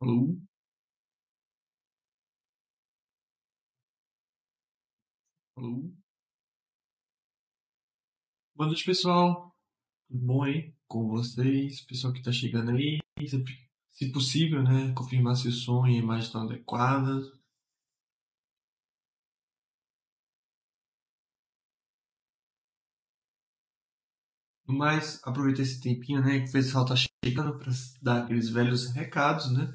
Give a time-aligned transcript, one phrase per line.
[0.00, 0.38] Alô?
[5.56, 5.92] Alô?
[8.56, 9.54] Boa noite, pessoal.
[10.08, 11.82] Tudo bom aí com vocês?
[11.82, 12.98] Pessoal que tá chegando aí,
[13.90, 14.92] se, possível, né?
[14.94, 17.26] Confirmar se o som e a imagem estão adequadas.
[24.68, 26.40] Mas aproveita esse tempinho, né?
[26.40, 29.72] Que o pessoal tá chegando para dar aqueles velhos recados, né?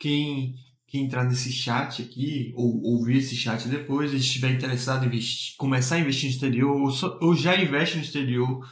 [0.00, 0.56] Quem,
[0.88, 5.54] quem entrar nesse chat aqui, ou ouvir esse chat depois, e estiver interessado em investir,
[5.56, 8.68] começar a investir no exterior, ou, só, ou já investe no exterior,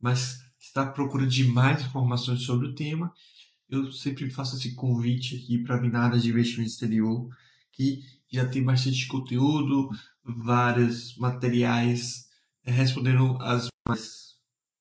[0.00, 3.12] mas está à procura de mais informações sobre o tema,
[3.68, 7.28] eu sempre faço esse convite aqui para a Vinada de Investimento Exterior,
[7.72, 8.00] que
[8.32, 9.90] já tem bastante conteúdo,
[10.24, 12.28] vários materiais
[12.64, 14.36] é, respondendo as mais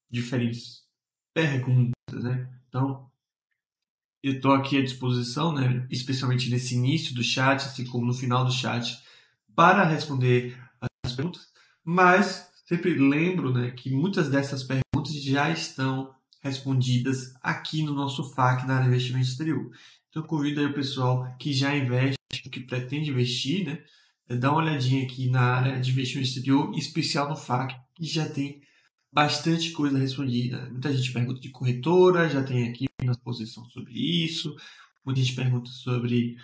[0.10, 0.84] diferentes
[1.34, 2.50] perguntas, né?
[2.68, 3.10] Então,
[4.28, 8.44] eu estou aqui à disposição, né, especialmente nesse início do chat, assim como no final
[8.44, 8.98] do chat,
[9.56, 10.58] para responder
[11.04, 11.48] as perguntas,
[11.84, 18.68] mas sempre lembro né, que muitas dessas perguntas já estão respondidas aqui no nosso FAQ
[18.68, 19.72] na área de investimento exterior.
[20.10, 22.18] Então, convido o pessoal que já investe,
[22.52, 23.80] que pretende investir, né,
[24.36, 28.62] dá uma olhadinha aqui na área de investimento exterior, especial no FAQ, que já tem
[29.18, 30.70] bastante coisa respondida.
[30.70, 34.56] Muita gente pergunta de corretora, já tem aqui uma posição sobre isso.
[35.04, 36.38] Muita gente pergunta sobre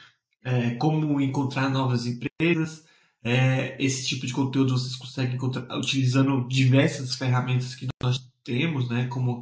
[0.43, 2.83] é, como encontrar novas empresas.
[3.23, 9.05] É, esse tipo de conteúdo vocês conseguem encontrar utilizando diversas ferramentas que nós temos, né?
[9.05, 9.39] como,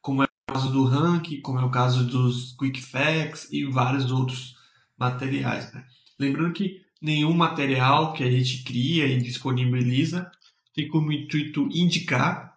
[0.00, 4.10] como é o caso do Rank, como é o caso dos Quick Facts e vários
[4.10, 4.56] outros
[4.98, 5.72] materiais.
[5.72, 5.84] Né?
[6.18, 10.28] Lembrando que nenhum material que a gente cria e disponibiliza
[10.74, 12.47] tem como intuito indicar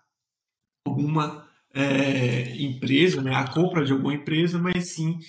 [0.85, 5.19] alguma é, empresa, né, a compra de alguma empresa, mas sim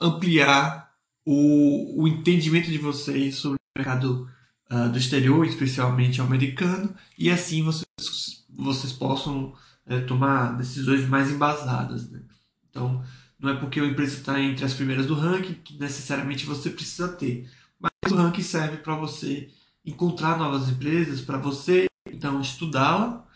[0.00, 0.92] ampliar
[1.24, 4.28] o, o entendimento de vocês sobre o mercado
[4.70, 9.54] uh, do exterior, especialmente americano, e assim vocês, vocês possam
[9.86, 12.08] é, tomar decisões mais embasadas.
[12.10, 12.20] Né?
[12.70, 13.02] Então,
[13.38, 17.08] não é porque a empresa está entre as primeiras do ranking que necessariamente você precisa
[17.08, 17.48] ter,
[17.80, 19.48] mas o ranking serve para você
[19.84, 23.27] encontrar novas empresas, para você então, estudá-la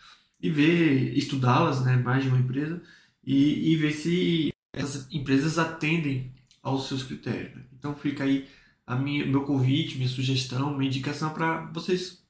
[0.43, 2.83] e ver, estudá-las, né, mais de uma empresa,
[3.25, 6.33] e, e ver se essas empresas atendem
[6.63, 7.55] aos seus critérios.
[7.55, 7.63] Né?
[7.79, 8.49] Então, fica aí
[8.87, 12.23] a minha, meu convite, minha sugestão, minha indicação para vocês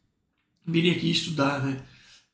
[0.67, 1.65] virem aqui estudar.
[1.65, 1.83] Né?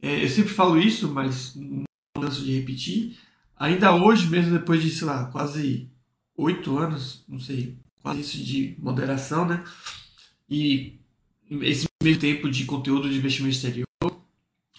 [0.02, 1.84] É, eu sempre falo isso, mas não
[2.20, 3.16] canso de repetir.
[3.56, 5.88] Ainda hoje, mesmo depois de, sei lá, quase
[6.36, 9.64] oito anos, não sei, quase isso de moderação, né?
[10.48, 11.00] E
[11.50, 13.87] esse meio tempo de conteúdo de investimento exterior,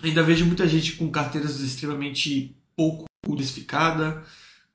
[0.04, 4.24] ainda vejo muita gente com carteiras extremamente pouco diversificada,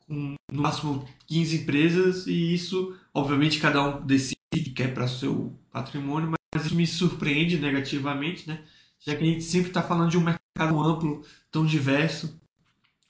[0.06, 5.58] com no máximo 15 empresas, e isso, obviamente, cada um decide que quer para seu
[5.70, 8.62] patrimônio, mas isso me surpreende negativamente, né?
[9.00, 12.40] já que a gente sempre está falando de um mercado amplo, tão diverso,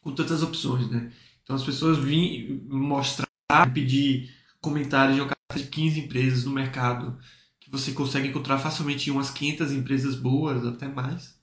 [0.00, 0.88] com tantas opções.
[0.90, 1.12] Né?
[1.42, 3.28] Então as pessoas vêm mostrar,
[3.72, 7.18] pedir comentários de uma carteira de 15 empresas no mercado,
[7.60, 11.33] que você consegue encontrar facilmente umas 500 empresas boas, até mais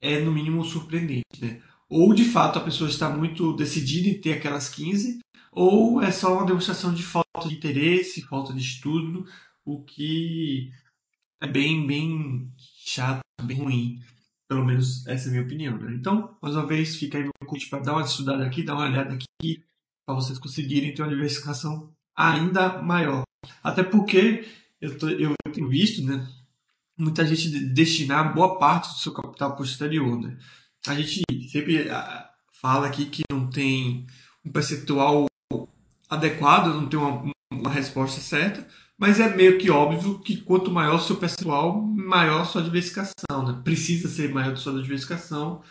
[0.00, 1.62] é no mínimo surpreendente, né?
[1.88, 5.20] Ou de fato a pessoa está muito decidida em ter aquelas 15,
[5.52, 9.26] ou é só uma demonstração de falta de interesse, falta de estudo,
[9.64, 10.70] o que
[11.40, 14.00] é bem, bem chato, bem ruim.
[14.48, 15.78] Pelo menos essa é a minha opinião.
[15.78, 15.94] Né?
[15.94, 18.86] Então, mais uma vez, fica aí meu convite para dar uma estudada aqui, dar uma
[18.86, 19.62] olhada aqui,
[20.06, 23.22] para vocês conseguirem ter uma diversificação ainda maior.
[23.62, 24.46] Até porque
[24.80, 26.26] eu, tô, eu tenho visto, né?
[26.96, 30.20] Muita gente destinar boa parte do seu capital para o exterior.
[30.20, 30.36] Né?
[30.86, 31.88] A gente sempre
[32.60, 34.06] fala aqui que não tem
[34.44, 35.26] um percentual
[36.08, 38.66] adequado, não tem uma, uma resposta certa,
[38.98, 43.46] mas é meio que óbvio que quanto maior o seu percentual, maior a sua diversificação.
[43.46, 43.60] Né?
[43.64, 45.62] Precisa ser maior a sua diversificação,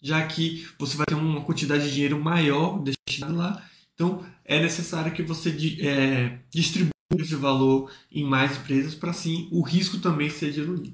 [0.00, 3.62] já que você vai ter uma quantidade de dinheiro maior destinado lá.
[3.94, 9.62] Então, é necessário que você é, distribua esse valor em mais empresas para assim o
[9.62, 10.92] risco também ser diluído.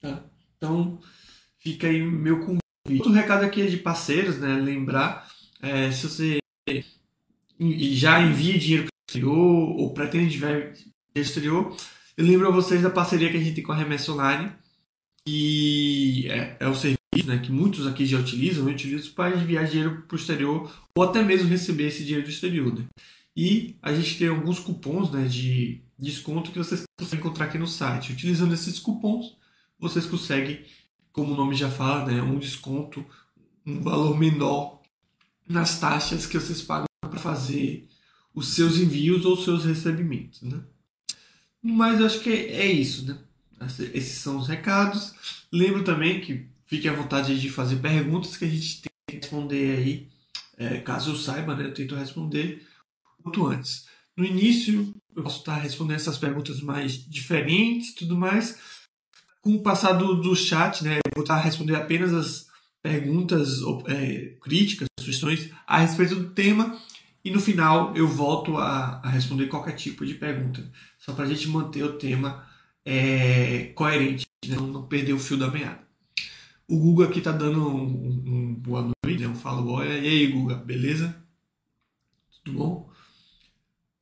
[0.00, 0.24] Tá?
[0.56, 0.98] Então,
[1.58, 2.62] fica aí meu convite.
[2.90, 4.54] Outro recado aqui é de parceiros, né?
[4.54, 5.30] Lembrar,
[5.62, 6.38] é, se você
[7.92, 11.76] já envia dinheiro para o exterior ou pretende o exterior,
[12.16, 14.52] eu lembro a vocês da parceria que a gente tem com a Remessa Online,
[15.24, 19.66] que é, é o serviço né, que muitos aqui já utilizam, eu utilizo para enviar
[19.66, 22.74] dinheiro para o exterior ou até mesmo receber esse dinheiro do exterior.
[22.74, 22.84] Né?
[23.40, 27.68] E a gente tem alguns cupons né, de desconto que vocês conseguem encontrar aqui no
[27.68, 28.10] site.
[28.10, 29.36] Utilizando esses cupons,
[29.78, 30.64] vocês conseguem,
[31.12, 33.06] como o nome já fala, né, um desconto,
[33.64, 34.82] um valor menor
[35.48, 37.86] nas taxas que vocês pagam para fazer
[38.34, 40.42] os seus envios ou seus recebimentos.
[40.42, 40.60] Né?
[41.62, 43.06] Mas acho que é, é isso.
[43.06, 43.18] Né?
[43.94, 45.14] Esses são os recados.
[45.52, 49.78] Lembro também que fique à vontade de fazer perguntas que a gente tem que responder
[49.78, 50.08] aí.
[50.56, 52.66] É, caso eu saiba, né, eu tento responder
[53.22, 53.86] quanto antes.
[54.16, 58.58] No início, eu posso estar respondendo essas perguntas mais diferentes tudo mais.
[59.40, 62.48] Com o passar do, do chat, né, eu vou estar respondendo apenas as
[62.82, 66.78] perguntas, é, críticas, sugestões a respeito do tema.
[67.24, 70.68] E no final eu volto a, a responder qualquer tipo de pergunta.
[70.98, 72.44] Só para a gente manter o tema
[72.84, 75.86] é, coerente, né, não perder o fio da meada.
[76.66, 79.98] O Guga aqui tá dando um, um boa noite, né, um fala boia.
[79.98, 81.16] E aí, Guga, beleza?
[82.44, 82.90] Tudo bom?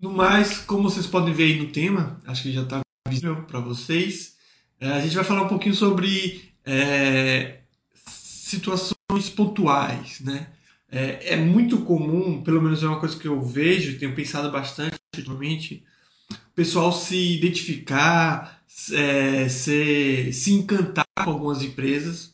[0.07, 3.59] No mais, como vocês podem ver aí no tema, acho que já está visível para
[3.59, 4.37] vocês,
[4.79, 7.59] é, a gente vai falar um pouquinho sobre é,
[8.07, 10.47] situações pontuais, né?
[10.89, 14.95] É, é, muito comum, pelo menos é uma coisa que eu vejo, tenho pensado bastante
[15.17, 15.85] ultimamente,
[16.31, 18.63] o pessoal se identificar,
[18.93, 22.33] é, se, se encantar com algumas empresas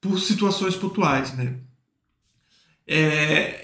[0.00, 1.60] por situações pontuais, né?
[2.88, 3.63] É,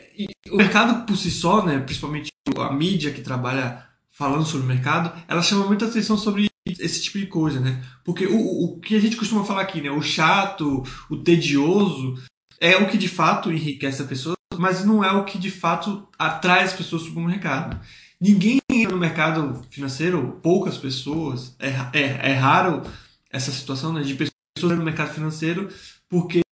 [0.50, 5.12] o mercado por si só, né, principalmente a mídia que trabalha falando sobre o mercado,
[5.26, 7.82] ela chama muita atenção sobre esse tipo de coisa, né?
[8.04, 12.16] Porque o, o que a gente costuma falar aqui, né, o chato, o tedioso,
[12.60, 16.06] é o que de fato enriquece a pessoa, mas não é o que de fato
[16.18, 17.80] atrai as pessoas para o mercado.
[18.20, 21.68] Ninguém no mercado financeiro, poucas pessoas, é,
[21.98, 22.82] é, é raro
[23.30, 25.68] essa situação né, de pessoas no mercado financeiro
[26.08, 26.42] porque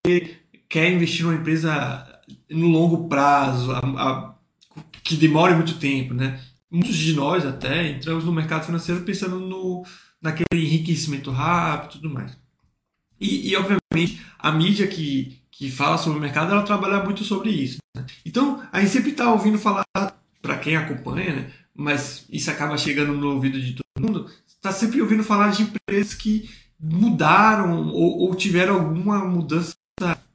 [0.69, 2.06] quer investir numa empresa
[2.50, 4.34] no longo prazo, a, a,
[5.02, 6.40] que demore muito tempo, né?
[6.70, 9.84] Muitos de nós até entramos no mercado financeiro pensando no,
[10.20, 12.36] naquele enriquecimento rápido e tudo mais.
[13.20, 17.50] E, e, obviamente, a mídia que, que fala sobre o mercado, ela trabalha muito sobre
[17.50, 17.78] isso.
[17.96, 18.06] Né?
[18.24, 19.84] Então, a gente sempre está ouvindo falar,
[20.40, 21.52] para quem acompanha, né?
[21.74, 26.14] mas isso acaba chegando no ouvido de todo mundo, está sempre ouvindo falar de empresas
[26.14, 26.48] que
[26.78, 29.74] mudaram ou, ou tiveram alguma mudança,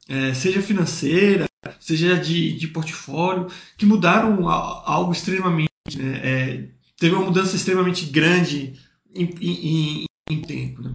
[0.08, 1.46] é, seja financeira,
[1.80, 3.48] seja de, de portfólio,
[3.78, 5.70] que mudaram algo extremamente.
[5.98, 6.20] Né?
[6.24, 8.74] É, teve uma mudança extremamente grande
[9.14, 10.82] em, em, em tempo.
[10.82, 10.94] Né?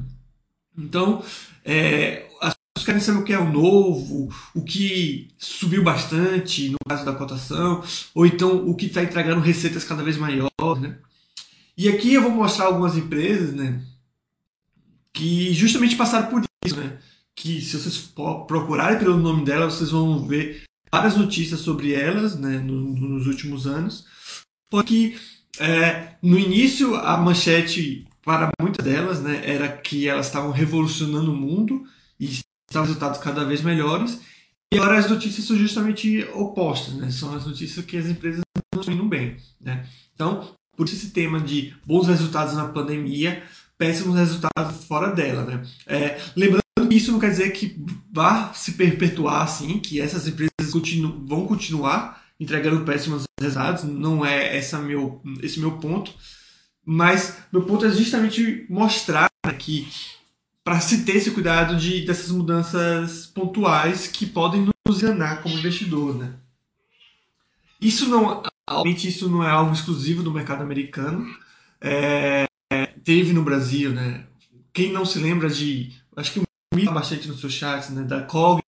[0.76, 1.22] Então,
[1.64, 6.78] é, as pessoas querem saber o que é o novo, o que subiu bastante no
[6.88, 7.82] caso da cotação,
[8.14, 10.50] ou então o que está entregando receitas cada vez maiores.
[10.80, 10.96] Né?
[11.76, 13.82] E aqui eu vou mostrar algumas empresas né,
[15.12, 16.76] que justamente passaram por isso.
[16.76, 16.98] Né?
[17.40, 17.98] Que se vocês
[18.46, 24.04] procurarem pelo nome dela, vocês vão ver várias notícias sobre elas né, nos últimos anos.
[24.68, 25.16] Porque
[25.58, 31.36] é, no início a manchete para muitas delas né, era que elas estavam revolucionando o
[31.36, 31.84] mundo
[32.18, 34.20] e estavam resultados cada vez melhores.
[34.74, 37.10] E agora as notícias são justamente opostas, né?
[37.10, 38.42] São as notícias que as empresas
[38.74, 39.86] não estão indo bem, né?
[40.14, 43.42] Então, por isso esse tema de bons resultados na pandemia,
[43.78, 45.66] péssimos resultados fora dela, né?
[45.86, 47.76] É, lembrando isso não quer dizer que
[48.12, 54.56] vá se perpetuar assim, que essas empresas continu vão continuar entregando péssimos resultados, não é
[54.56, 56.12] essa meu, esse meu ponto,
[56.84, 59.88] mas meu ponto é justamente mostrar que
[60.62, 66.16] para se ter esse cuidado de, dessas mudanças pontuais que podem nos enganar como investidor,
[66.16, 66.34] né?
[67.80, 71.26] Isso não, obviamente isso não é algo exclusivo do mercado americano,
[71.80, 72.46] é,
[73.02, 74.26] teve no Brasil, né?
[74.72, 76.47] Quem não se lembra de, acho que
[76.86, 78.62] bastante no seu chat, né, da Cogno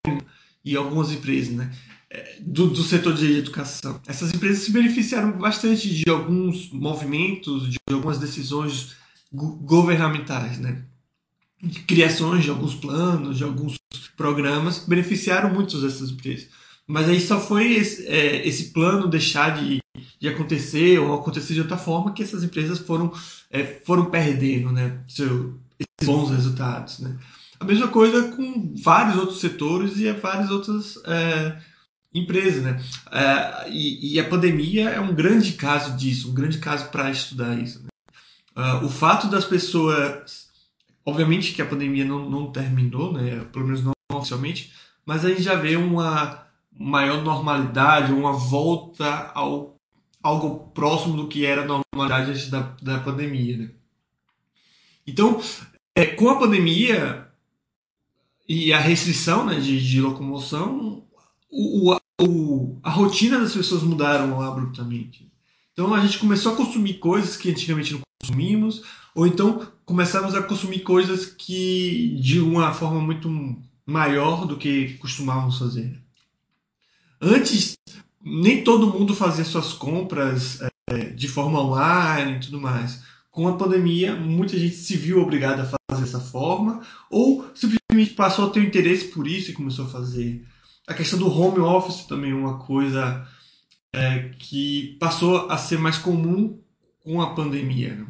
[0.64, 1.72] e algumas empresas, né,
[2.10, 4.00] é, do, do setor de educação.
[4.06, 8.96] Essas empresas se beneficiaram bastante de alguns movimentos, de algumas decisões
[9.32, 10.82] governamentais, né,
[11.62, 13.78] de criações de alguns planos, de alguns
[14.16, 16.48] programas, beneficiaram muitas dessas empresas.
[16.86, 19.80] Mas aí só foi esse, é, esse plano deixar de,
[20.18, 23.12] de acontecer ou acontecer de outra forma que essas empresas foram,
[23.48, 26.98] é, foram perdendo né, seu, esses bons resultados.
[26.98, 27.16] Né.
[27.60, 31.60] A mesma coisa com vários outros setores e várias outras é,
[32.12, 32.82] empresas, né?
[33.12, 37.54] É, e, e, a pandemia é um grande caso disso, um grande caso para estudar
[37.58, 37.82] isso.
[37.82, 37.88] Né?
[38.56, 40.48] Uh, o fato das pessoas,
[41.04, 43.44] obviamente que a pandemia não, não terminou, né?
[43.52, 44.72] Pelo menos não oficialmente,
[45.04, 49.76] mas a gente já vê uma maior normalidade, uma volta ao
[50.22, 53.70] algo próximo do que era a normalidade antes da, da pandemia, né?
[55.06, 55.40] Então,
[55.94, 57.29] é, com a pandemia,
[58.52, 61.04] e a restrição né, de, de locomoção,
[61.48, 65.30] o, o, a rotina das pessoas mudaram abruptamente.
[65.72, 68.82] Então a gente começou a consumir coisas que antigamente não consumimos,
[69.14, 73.30] ou então começamos a consumir coisas que de uma forma muito
[73.86, 75.96] maior do que costumávamos fazer.
[77.20, 77.78] Antes,
[78.20, 80.58] nem todo mundo fazia suas compras
[81.14, 83.00] de forma online e tudo mais.
[83.30, 88.46] Com a pandemia, muita gente se viu obrigada a fazer dessa forma, ou simplesmente passou
[88.46, 90.44] a ter interesse por isso e começou a fazer.
[90.86, 93.26] A questão do home office também é uma coisa
[93.92, 96.60] é, que passou a ser mais comum
[97.04, 97.94] com a pandemia.
[97.94, 98.06] Né?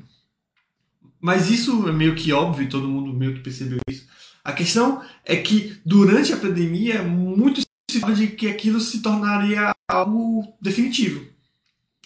[1.21, 4.07] Mas isso é meio que óbvio, todo mundo meio que percebeu isso.
[4.43, 7.61] A questão é que durante a pandemia, muito
[7.91, 11.27] se fala de que aquilo se tornaria algo definitivo.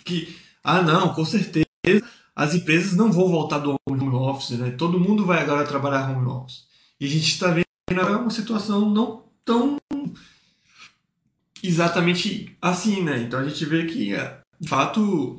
[0.05, 1.65] Que, ah não, com certeza
[2.35, 4.71] as empresas não vão voltar do home office, né?
[4.73, 6.65] Todo mundo vai agora trabalhar home office.
[7.01, 9.79] E a gente está vendo uma situação não tão
[11.63, 13.23] exatamente assim, né?
[13.23, 14.15] Então a gente vê que,
[14.61, 15.37] de fato,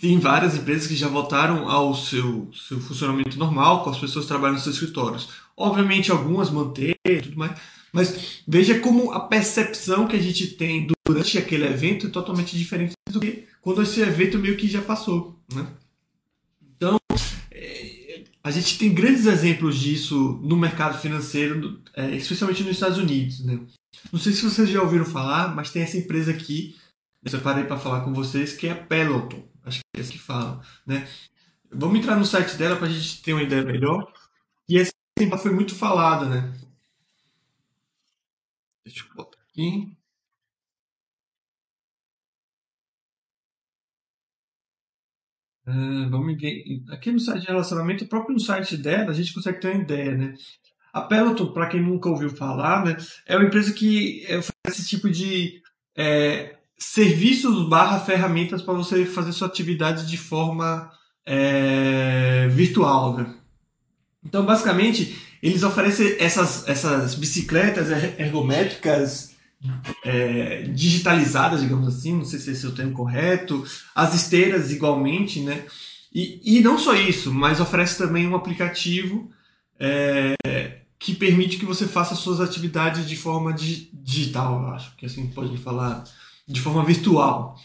[0.00, 4.56] tem várias empresas que já voltaram ao seu, seu funcionamento normal, com as pessoas trabalhando
[4.56, 5.30] nos seus escritórios.
[5.56, 7.58] Obviamente, algumas mantêm e tudo mais,
[7.92, 12.92] mas veja como a percepção que a gente tem durante aquele evento é totalmente diferente
[13.08, 15.33] do que quando esse evento meio que já passou.
[15.52, 15.66] Né?
[16.76, 16.98] Então,
[17.50, 23.44] é, a gente tem grandes exemplos disso no mercado financeiro, é, especialmente nos Estados Unidos.
[23.44, 23.60] Né?
[24.12, 26.76] Não sei se vocês já ouviram falar, mas tem essa empresa aqui,
[27.22, 29.48] eu separei para falar com vocês, que é a Peloton.
[29.64, 30.60] Acho que é essa que fala.
[30.86, 31.08] Né?
[31.70, 34.12] Vamos entrar no site dela para a gente ter uma ideia melhor.
[34.68, 34.92] E essa
[35.38, 36.52] foi muito falada, né?
[38.84, 39.96] Deixa eu botar aqui.
[45.66, 46.62] Uh, vamos ver.
[46.90, 50.14] Aqui no site de relacionamento, próprio no site dela, a gente consegue ter uma ideia,
[50.16, 50.34] né?
[50.92, 55.10] A Peloton, para quem nunca ouviu falar, né, é uma empresa que oferece esse tipo
[55.10, 55.60] de
[55.96, 60.88] é, serviços barra ferramentas para você fazer sua atividade de forma
[61.26, 63.16] é, virtual.
[63.16, 63.34] Né?
[64.24, 69.33] Então, basicamente, eles oferecem essas, essas bicicletas ergométricas
[70.04, 75.40] é, digitalizadas, digamos assim, não sei se esse é o termo correto, as esteiras igualmente,
[75.40, 75.64] né?
[76.14, 79.30] E, e não só isso, mas oferece também um aplicativo
[79.80, 80.34] é,
[80.98, 86.04] que permite que você faça suas atividades de forma digital, acho que assim pode falar,
[86.46, 87.56] de forma virtual.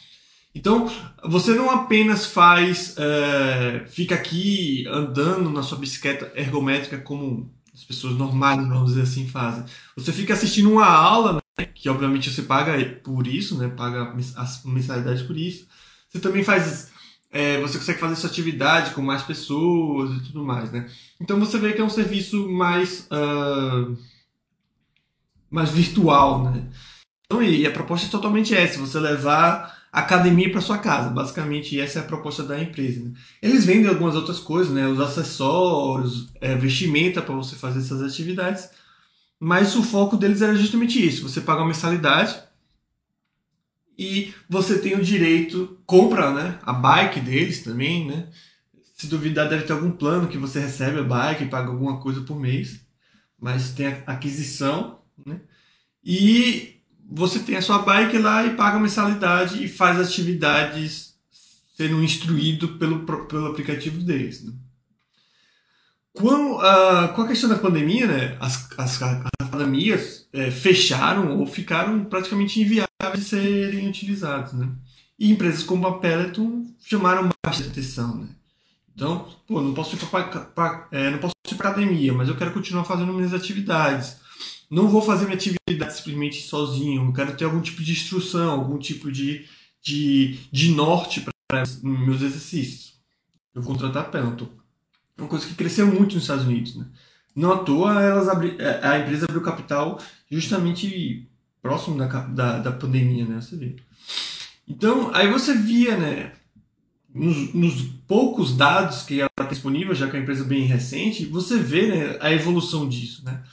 [0.54, 0.92] Então,
[1.24, 8.16] você não apenas faz, é, fica aqui andando na sua bicicleta ergométrica como as pessoas
[8.16, 9.64] normais, vamos dizer assim, fazem.
[9.96, 15.24] Você fica assistindo uma aula, que obviamente você paga por isso, né, paga as mensalidades
[15.24, 15.68] por isso.
[16.10, 16.90] Você também faz
[17.32, 20.90] é, você consegue fazer sua atividade com mais pessoas e tudo mais, né?
[21.22, 23.96] Então você vê que é um serviço mais, uh,
[25.50, 26.64] mais virtual, né?
[27.26, 32.00] Então, e a proposta é totalmente essa, você levar academia para sua casa, basicamente essa
[32.00, 33.04] é a proposta da empresa.
[33.04, 33.12] Né?
[33.42, 34.88] Eles vendem algumas outras coisas, né?
[34.88, 38.70] Os acessórios, é, vestimenta para você fazer essas atividades,
[39.40, 42.40] mas o foco deles era justamente isso, você paga uma mensalidade
[43.98, 48.28] e você tem o direito, compra né, a bike deles também, né?
[48.96, 52.22] Se duvidar, deve ter algum plano que você recebe a bike e paga alguma coisa
[52.22, 52.80] por mês,
[53.40, 55.42] mas tem a aquisição, né?
[56.04, 61.16] E você tem a sua bike lá e paga a mensalidade e faz atividades
[61.76, 64.44] sendo instruído pelo, pelo aplicativo deles.
[64.44, 64.54] Né?
[66.16, 71.46] Com, uh, com a questão da pandemia, né, as, as, as academias é, fecharam ou
[71.46, 74.70] ficaram praticamente inviáveis de serem utilizados, né?
[75.18, 78.28] E empresas como a Peloton chamaram bastante atenção, né?
[78.94, 83.14] Então, pô, não posso ir para é, não posso academia, mas eu quero continuar fazendo
[83.14, 84.18] minhas atividades.
[84.70, 87.06] Não vou fazer minha atividade simplesmente sozinho.
[87.06, 89.46] Eu quero ter algum tipo de instrução, algum tipo de,
[89.82, 92.94] de, de norte para meus exercícios.
[93.54, 94.50] Eu vou contratar a Peloton.
[95.20, 96.86] É uma coisa que cresceu muito nos Estados Unidos, né?
[97.36, 101.28] Não à toa elas abri, é, a empresa abriu capital justamente
[101.62, 103.42] próximo da, da, da pandemia, né?
[103.42, 103.76] Você vê.
[104.68, 106.32] Então, aí você via, né?
[107.14, 111.26] Nos, nos, poucos dados que ela tem disponível, já que é uma empresa bem recente,
[111.26, 113.44] você vê né, a evolução disso, né?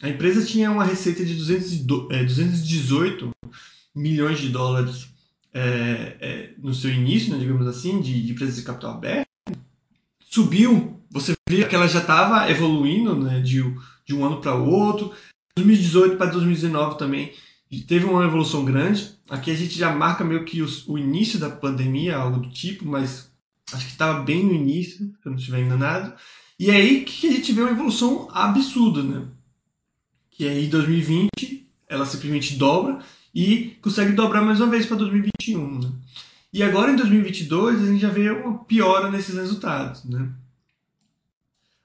[0.00, 1.72] A empresa tinha uma receita de 200,
[2.10, 3.30] é, 218
[3.94, 5.08] milhões de dólares
[5.52, 9.28] é, é, no seu início, né, digamos assim, de, de empresas de capital aberto.
[10.30, 13.62] Subiu, você vê que ela já estava evoluindo né, de,
[14.06, 15.12] de um ano para o outro.
[15.56, 17.32] 2018 para 2019 também
[17.86, 19.10] teve uma evolução grande.
[19.28, 22.86] Aqui a gente já marca meio que os, o início da pandemia, algo do tipo,
[22.86, 23.30] mas
[23.72, 26.12] acho que estava bem no início, se eu não estiver enganado.
[26.58, 29.26] E aí que a gente vê uma evolução absurda, né?
[30.30, 33.00] Que aí em 2020 ela simplesmente dobra
[33.34, 35.80] e consegue dobrar mais uma vez para 2021.
[35.80, 35.90] Né?
[36.52, 40.28] E agora em 2022 a gente já vê uma piora nesses resultados, né?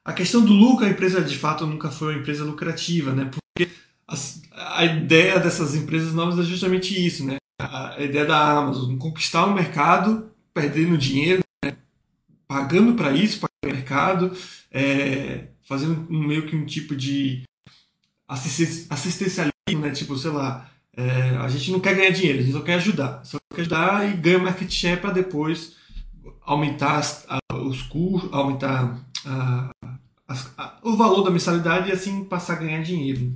[0.05, 3.25] A questão do lucro, a empresa de fato nunca foi uma empresa lucrativa, né?
[3.25, 3.71] Porque
[4.51, 7.37] a ideia dessas empresas novas é justamente isso, né?
[7.59, 11.75] A ideia da Amazon, conquistar o mercado perdendo dinheiro, né?
[12.47, 14.31] pagando para isso, para o mercado,
[14.71, 17.41] é, fazendo um, meio que um tipo de
[18.27, 19.89] assistencialismo, né?
[19.89, 23.25] Tipo, sei lá, é, a gente não quer ganhar dinheiro, a gente só quer ajudar.
[23.25, 25.75] Só quer ajudar e ganha market share para depois
[26.41, 29.69] aumentar as, a, os custos, aumentar a,
[30.81, 33.35] o valor da mensalidade e assim passar a ganhar dinheiro.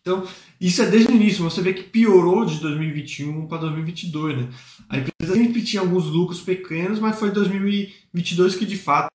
[0.00, 0.26] Então,
[0.60, 1.44] isso é desde o início.
[1.44, 4.36] Você vê que piorou de 2021 para 2022.
[4.36, 4.48] Né?
[4.88, 9.10] A empresa sempre tinha alguns lucros pequenos, mas foi 2022 que de fato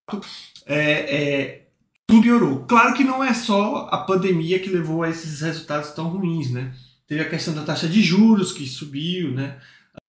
[0.66, 1.68] é, é,
[2.08, 2.66] tudo piorou.
[2.66, 6.52] Claro que não é só a pandemia que levou a esses resultados tão ruins.
[6.52, 6.74] Né?
[7.06, 9.58] Teve a questão da taxa de juros que subiu, né?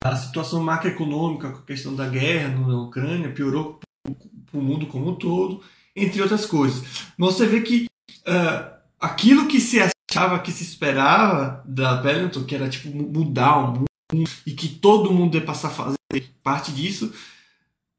[0.05, 3.81] a situação macroeconômica com a questão da guerra na Ucrânia piorou
[4.51, 5.63] para o mundo como um todo,
[6.03, 6.83] entre outras coisas.
[7.17, 7.87] Mas você vê que
[8.27, 9.79] uh, aquilo que se
[10.11, 13.85] achava que se esperava da Peloton, que era tipo mudar o mundo
[14.47, 15.99] e que todo mundo ia passar a fazer
[16.43, 17.13] parte disso,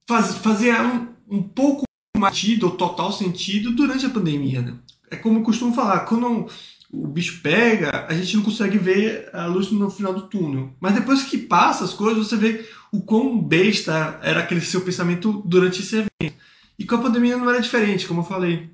[0.08, 1.84] faz, fazia um, um pouco
[2.18, 4.62] mais sentido, ou total sentido, durante a pandemia.
[4.62, 4.74] Né?
[5.12, 6.48] É como eu costumo falar, quando
[6.92, 10.74] o bicho pega, a gente não consegue ver a luz no final do túnel.
[10.80, 15.44] Mas depois que passa as coisas, você vê o quão besta era aquele seu pensamento
[15.46, 16.36] durante esse evento.
[16.80, 18.70] E com a pandemia não era diferente, como eu falei.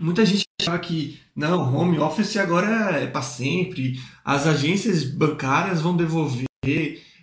[0.00, 5.94] Muita gente achava que não, home office agora é para sempre, as agências bancárias vão
[5.94, 6.46] devolver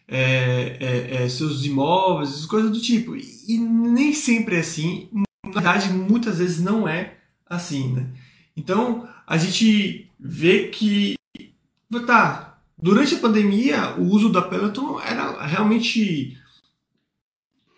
[0.07, 3.15] é, é, é, seus imóveis, coisas do tipo.
[3.15, 5.09] E, nem sempre é assim.
[5.11, 7.15] Na verdade, muitas vezes não é
[7.47, 8.09] assim, né?
[8.55, 11.15] Então, a gente vê que,
[12.05, 16.37] tá, durante a pandemia, o uso da Peloton era realmente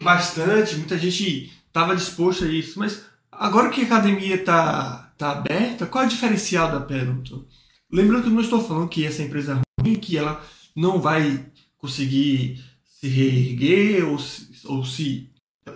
[0.02, 5.86] bastante, muita gente estava disposta a isso, mas agora que a academia está tá aberta,
[5.86, 7.46] qual é o diferencial da Peloton?
[7.92, 10.42] Lembrando que eu não estou falando que essa empresa é ruim, que ela
[10.74, 11.46] não vai
[11.78, 15.30] conseguir se reerguer ou se, ou se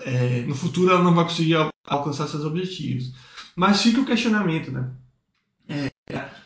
[0.05, 3.13] é, no futuro ela não vai conseguir alcançar seus objetivos.
[3.53, 4.89] Mas fica o questionamento, né?
[5.67, 5.91] É,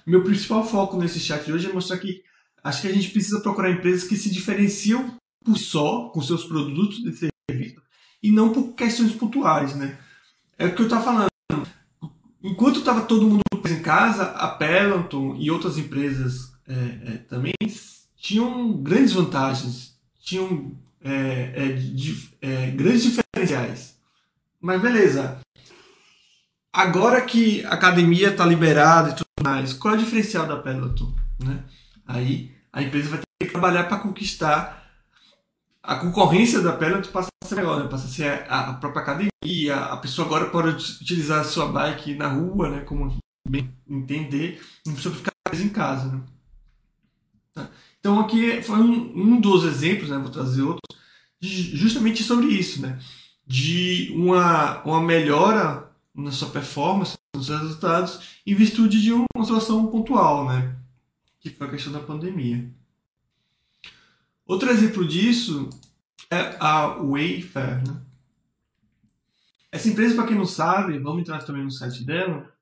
[0.06, 2.24] meu principal foco nesse chat de hoje é mostrar que
[2.64, 6.98] acho que a gente precisa procurar empresas que se diferenciam por só com seus produtos
[7.06, 7.83] e serviços
[8.24, 10.00] e não por questões pontuais, né?
[10.58, 11.28] É o que eu estava falando.
[12.42, 17.54] Enquanto estava todo mundo em casa, a Peloton e outras empresas é, é, também
[18.18, 23.98] tinham grandes vantagens, tinham é, é de, é, grandes diferenciais.
[24.62, 25.42] Mas beleza,
[26.74, 31.14] Agora que a academia está liberada e tudo mais, qual é o diferencial da Peloton?
[31.40, 31.60] Né?
[32.08, 34.83] Aí a empresa vai ter que trabalhar para conquistar
[35.84, 37.90] a concorrência da Peloton passa a ser melhor, né?
[37.90, 40.70] passa a ser a, própria academia, a pessoa agora pode
[41.02, 42.80] utilizar a sua bike na rua, né?
[42.82, 43.16] como
[43.48, 46.08] bem entender, não precisa ficar em casa.
[46.08, 46.22] Né?
[47.54, 47.70] Tá?
[48.00, 50.18] Então aqui foi um, um dos exemplos, né?
[50.18, 50.98] vou trazer outros,
[51.42, 52.98] justamente sobre isso, né?
[53.46, 59.88] de uma, uma melhora na sua performance, nos seus resultados, em virtude de uma situação
[59.88, 60.76] pontual, né?
[61.42, 62.72] Que foi a questão da pandemia.
[64.46, 65.70] Outro exemplo disso
[66.30, 68.02] é a Wayfair, né?
[69.72, 72.54] Essa empresa, para quem não sabe, vamos entrar também no site dela.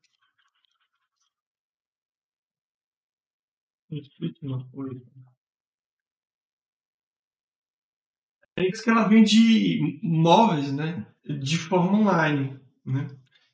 [8.56, 11.06] É isso que ela vende móveis, né?
[11.26, 13.08] De forma online, né?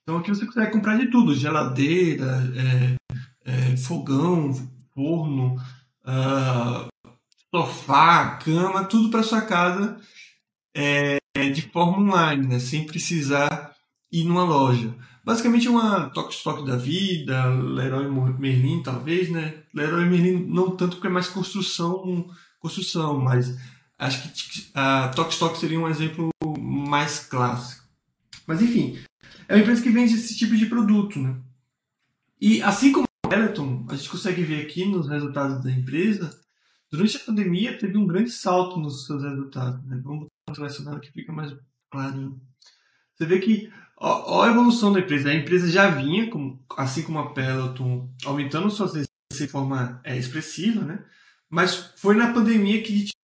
[0.03, 2.97] Então aqui você consegue comprar de tudo: geladeira, é,
[3.73, 4.53] é, fogão,
[4.93, 5.55] forno,
[6.03, 6.87] uh,
[7.53, 9.99] sofá, cama, tudo para sua casa
[10.73, 11.17] é,
[11.53, 12.59] de forma online, né?
[12.59, 13.75] sem precisar
[14.11, 14.93] ir numa loja.
[15.23, 18.07] Basicamente uma Tok Stock da vida, Leroy
[18.39, 19.61] Merlin talvez, né?
[19.73, 22.29] Leroy Merlin não tanto porque é mais construção,
[22.59, 23.57] construção, mas
[23.99, 27.85] acho que a Tok Stock seria um exemplo mais clássico.
[28.45, 28.97] Mas enfim,
[29.49, 31.35] é uma empresa que vende esse tipo de produto, né?
[32.39, 36.39] E assim como a Peloton, a gente consegue ver aqui nos resultados da empresa,
[36.91, 39.83] durante a pandemia teve um grande salto nos seus resultados.
[39.85, 39.99] Né?
[40.03, 41.55] Vamos selecionar que fica mais
[41.91, 42.41] clarinho.
[43.15, 45.29] Você vê que ó, ó, a evolução da empresa.
[45.29, 50.17] A empresa já vinha, como, assim como a Peloton, aumentando suas receitas de forma é,
[50.17, 51.03] expressiva, né?
[51.49, 53.17] Mas foi na pandemia que a gente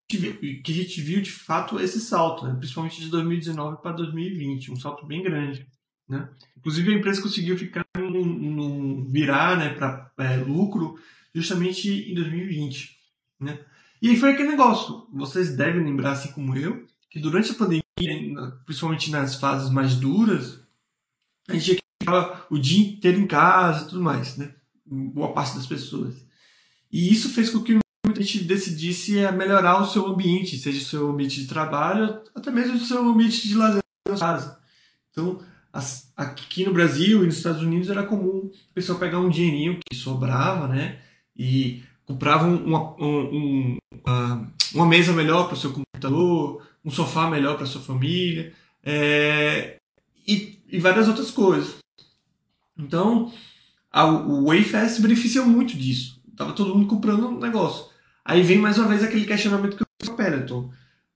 [0.64, 2.54] que a gente viu de fato esse salto, né?
[2.56, 5.66] principalmente de 2019 para 2020, um salto bem grande.
[6.08, 6.30] Né?
[6.56, 11.00] Inclusive a empresa conseguiu ficar num, num virar né, para é, lucro
[11.34, 12.96] justamente em 2020.
[13.40, 13.60] Né?
[14.02, 15.08] E aí foi aquele negócio.
[15.14, 17.84] Vocês devem lembrar, assim como eu, que durante a pandemia,
[18.66, 20.60] principalmente nas fases mais duras,
[21.48, 24.54] a gente ficava o dia inteiro em casa e tudo mais, né?
[24.86, 26.16] Boa parte das pessoas.
[26.92, 31.10] E isso fez com que muita gente decidisse melhorar o seu ambiente, seja o seu
[31.10, 34.60] ambiente de trabalho, até mesmo o seu ambiente de lazer na casa.
[35.12, 35.42] Então,
[36.16, 39.96] aqui no Brasil e nos Estados Unidos era comum o pessoal pegar um dinheirinho que
[39.96, 41.00] sobrava, né?
[41.36, 41.82] E
[42.14, 47.66] comprava uma, um, uma, uma mesa melhor para o seu computador, um sofá melhor para
[47.66, 49.78] sua família é,
[50.28, 51.76] e, e, várias outras coisas.
[52.78, 53.32] Então,
[53.92, 56.22] a, o se beneficia muito disso.
[56.38, 57.86] Tava todo mundo comprando um negócio.
[58.24, 60.70] Aí vem mais uma vez aquele questionamento que eu pera, então,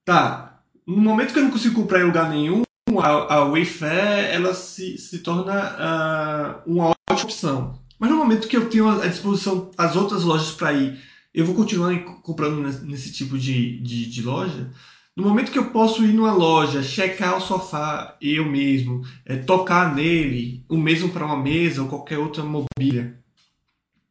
[0.03, 2.63] tá, no momento que eu não consigo comprar em lugar nenhum,
[2.99, 7.86] a, a Wayfair ela se, se torna uh, uma ótima opção.
[7.99, 10.99] Mas no momento que eu tenho à disposição as outras lojas para ir,
[11.33, 14.71] eu vou continuar comprando nesse tipo de, de, de, loja.
[15.15, 19.95] No momento que eu posso ir numa loja, checar o sofá eu mesmo, é, tocar
[19.95, 23.19] nele, o mesmo para uma mesa ou qualquer outra mobília,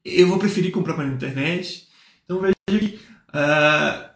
[0.04, 1.88] eu vou preferir comprar pela internet.
[2.24, 4.08] Então veja que uh,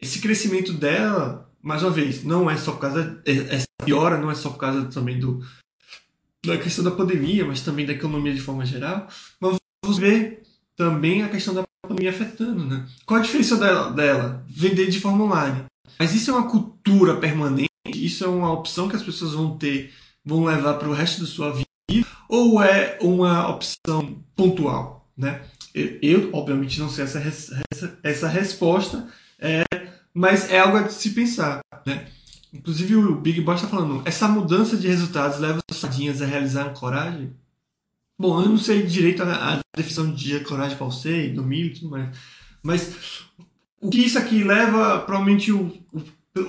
[0.00, 4.34] esse crescimento dela, mais uma vez, não é só por causa essa piora, não é
[4.34, 5.40] só por causa também do
[6.44, 9.08] da questão da pandemia, mas também da economia de forma geral,
[9.40, 10.42] mas vamos ver
[10.76, 12.86] também a questão da pandemia afetando, né?
[13.06, 14.44] Qual a diferença dela, dela?
[14.48, 15.64] Vender de forma online.
[15.98, 19.92] Mas isso é uma cultura permanente, isso é uma opção que as pessoas vão ter,
[20.24, 25.42] vão levar para o resto da sua vida, ou é uma opção pontual, né?
[25.74, 29.64] Eu, eu obviamente, não sei essa, essa, essa resposta, é,
[30.12, 32.08] mas é algo a se pensar, né?
[32.54, 36.68] Inclusive o Big Boss está falando, essa mudança de resultados leva as sardinhas a realizar
[36.68, 37.34] ancoragem?
[38.16, 41.74] Bom, eu não sei direito a, a definição de ancoragem para você, do milho e
[41.74, 42.16] tudo mais,
[42.62, 43.24] mas
[43.80, 46.00] o que isso aqui leva, provavelmente o, o,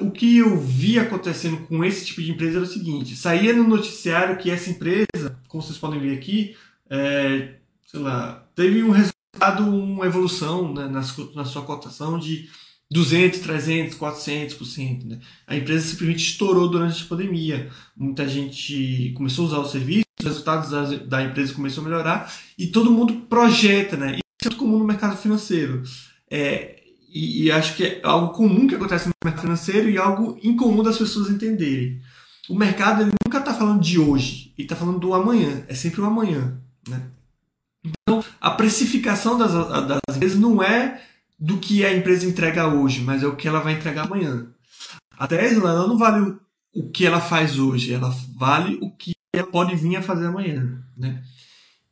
[0.06, 3.68] o que eu vi acontecendo com esse tipo de empresa era o seguinte, saía no
[3.68, 6.56] noticiário que essa empresa, como vocês podem ver aqui,
[6.88, 7.56] é,
[7.88, 11.02] sei lá, teve um resultado, uma evolução né, na,
[11.34, 12.48] na sua cotação de
[12.92, 15.06] 200, 300, 400%.
[15.06, 15.20] Né?
[15.48, 17.70] A empresa simplesmente estourou durante a pandemia.
[17.96, 20.70] Muita gente começou a usar o serviço, os resultados
[21.08, 23.98] da, empresa começaram a melhorar e todo mundo projeta.
[23.98, 24.12] Né?
[24.12, 25.84] Isso é muito comum no mercado financeiro.
[26.30, 30.38] É, e, e, acho que é algo comum que acontece no mercado financeiro e algo
[30.44, 32.02] incomum das pessoas entenderem.
[32.50, 35.64] O mercado ele nunca está falando de hoje, ele está falando do amanhã.
[35.68, 36.60] É sempre o amanhã.
[36.88, 37.02] Né?
[37.84, 41.02] Então, a precificação das, das empresas não é
[41.46, 44.48] do que a empresa entrega hoje, mas é o que ela vai entregar amanhã.
[45.12, 46.36] A Tesla não vale
[46.74, 50.84] o que ela faz hoje, ela vale o que ela pode vir a fazer amanhã.
[50.98, 51.24] Né?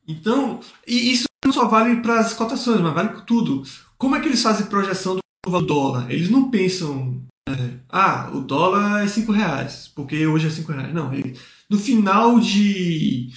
[0.08, 3.62] Então, e isso não só vale para as cotações, mas vale para tudo.
[3.96, 6.10] Como é que eles fazem projeção do dólar?
[6.10, 7.54] Eles não pensam, é,
[7.90, 10.94] ah, o dólar é 5 reais, porque hoje é 5 reais.
[10.94, 11.38] Não, ele,
[11.70, 13.30] no final de.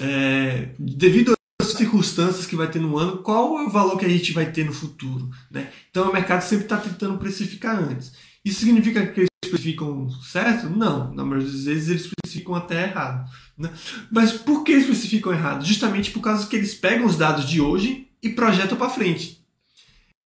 [0.00, 1.34] É, devido
[1.68, 4.64] circunstâncias que vai ter no ano, qual é o valor que a gente vai ter
[4.64, 5.30] no futuro.
[5.50, 5.70] Né?
[5.90, 8.12] Então o mercado sempre está tentando precificar antes.
[8.44, 10.68] Isso significa que eles especificam certo?
[10.68, 13.30] Não, na maioria das vezes eles especificam até errado.
[13.56, 13.70] Né?
[14.10, 15.64] Mas por que especificam errado?
[15.64, 19.44] Justamente por causa que eles pegam os dados de hoje e projetam para frente.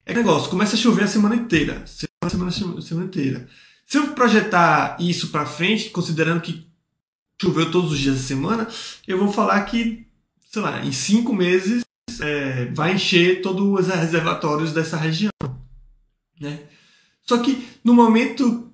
[0.05, 1.85] É negócio, começa a chover a semana inteira.
[1.87, 3.49] Semana, semana, semana inteira.
[3.87, 6.67] Se eu projetar isso para frente, considerando que
[7.41, 8.69] choveu todos os dias da semana,
[9.07, 10.06] eu vou falar que
[10.57, 11.85] sei lá, em cinco meses
[12.19, 15.31] é, vai encher todos os reservatórios dessa região.
[16.41, 16.61] Né?
[17.23, 18.73] Só que no momento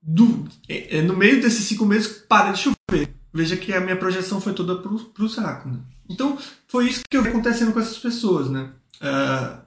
[0.00, 0.46] do.
[0.68, 3.12] É, é, no meio desses cinco meses para de chover.
[3.32, 5.68] Veja que a minha projeção foi toda para o saco.
[5.68, 5.80] Né?
[6.08, 8.48] Então foi isso que eu vi acontecendo com essas pessoas.
[8.48, 8.70] Né?
[9.02, 9.58] Uh,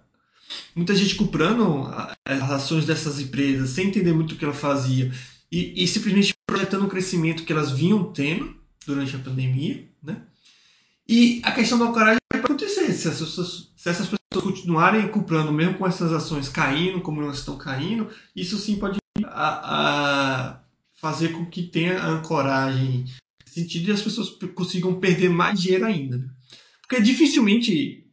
[0.73, 1.85] muita gente comprando
[2.23, 5.11] as ações dessas empresas sem entender muito o que ela fazia
[5.51, 9.85] e, e simplesmente projetando o crescimento que elas vinham tendo durante a pandemia.
[10.01, 10.21] Né?
[11.07, 12.91] E a questão da coragem vai acontecer.
[12.93, 17.57] Se essas, se essas pessoas continuarem comprando, mesmo com essas ações caindo, como elas estão
[17.57, 20.59] caindo, isso sim pode a, a
[20.95, 23.05] fazer com que tenha ancoragem
[23.57, 26.17] sentido e as pessoas consigam perder mais dinheiro ainda.
[26.17, 26.29] Né?
[26.81, 28.05] Porque dificilmente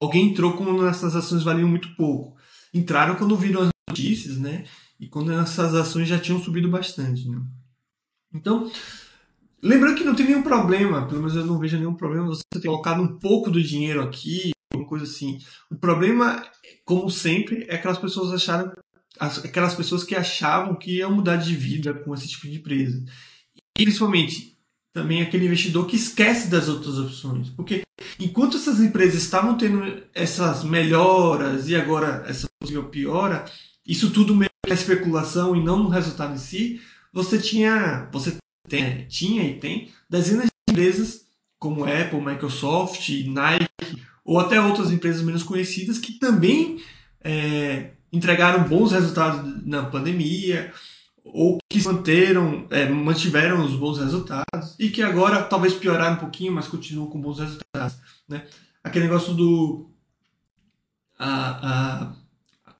[0.00, 2.36] alguém entrou quando essas ações valiam muito pouco.
[2.72, 4.64] Entraram quando viram as notícias, né?
[4.98, 7.28] E quando essas ações já tinham subido bastante.
[7.28, 7.40] Né?
[8.32, 8.70] Então,
[9.62, 12.66] Lembrando que não tem nenhum problema, pelo menos eu não vejo nenhum problema você ter
[12.66, 15.38] colocado um pouco do dinheiro aqui, alguma coisa assim.
[15.70, 16.44] O problema,
[16.84, 18.72] como sempre, é aquelas pessoas acharam,
[19.18, 23.04] aquelas pessoas que achavam que iam mudar de vida com esse tipo de empresa.
[23.78, 24.58] E principalmente
[24.92, 27.48] também aquele investidor que esquece das outras opções.
[27.50, 27.82] Porque
[28.18, 33.44] enquanto essas empresas estavam tendo essas melhoras e agora essa possível piora,
[33.86, 36.80] isso tudo meio que é especulação e não no resultado em si,
[37.12, 38.36] você tinha, você
[38.72, 41.26] tem, tinha e tem dezenas de empresas
[41.58, 46.82] como Apple, Microsoft, Nike ou até outras empresas menos conhecidas que também
[47.22, 50.72] é, entregaram bons resultados na pandemia,
[51.24, 56.52] ou que manteram, é, mantiveram os bons resultados, e que agora talvez pioraram um pouquinho,
[56.52, 57.96] mas continuam com bons resultados.
[58.28, 58.46] Né?
[58.82, 59.90] Aquele negócio do.
[61.18, 62.12] A,
[62.64, 62.72] a,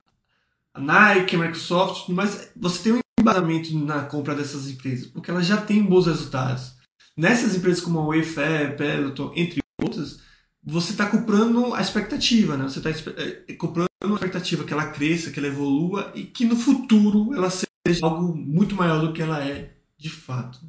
[0.74, 5.46] a Nike, a Microsoft, mas você tem um embasamento na compra dessas empresas, porque elas
[5.46, 6.74] já têm bons resultados.
[7.16, 10.20] Nessas empresas como a Wayfair, Peloton, entre outras,
[10.62, 12.68] você está comprando a expectativa, né?
[12.68, 16.56] Você está é, comprando a expectativa que ela cresça, que ela evolua e que no
[16.56, 20.60] futuro ela seja algo muito maior do que ela é de fato.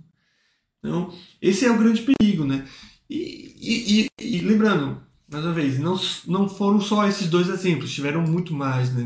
[0.79, 2.67] Então, esse é o grande perigo, né?
[3.09, 7.93] E, e, e, e lembrando, mais uma vez, não, não foram só esses dois exemplos,
[7.93, 9.05] tiveram muito mais, né?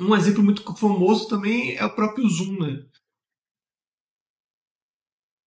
[0.00, 2.86] Um exemplo muito famoso também é o próprio Zoom, né?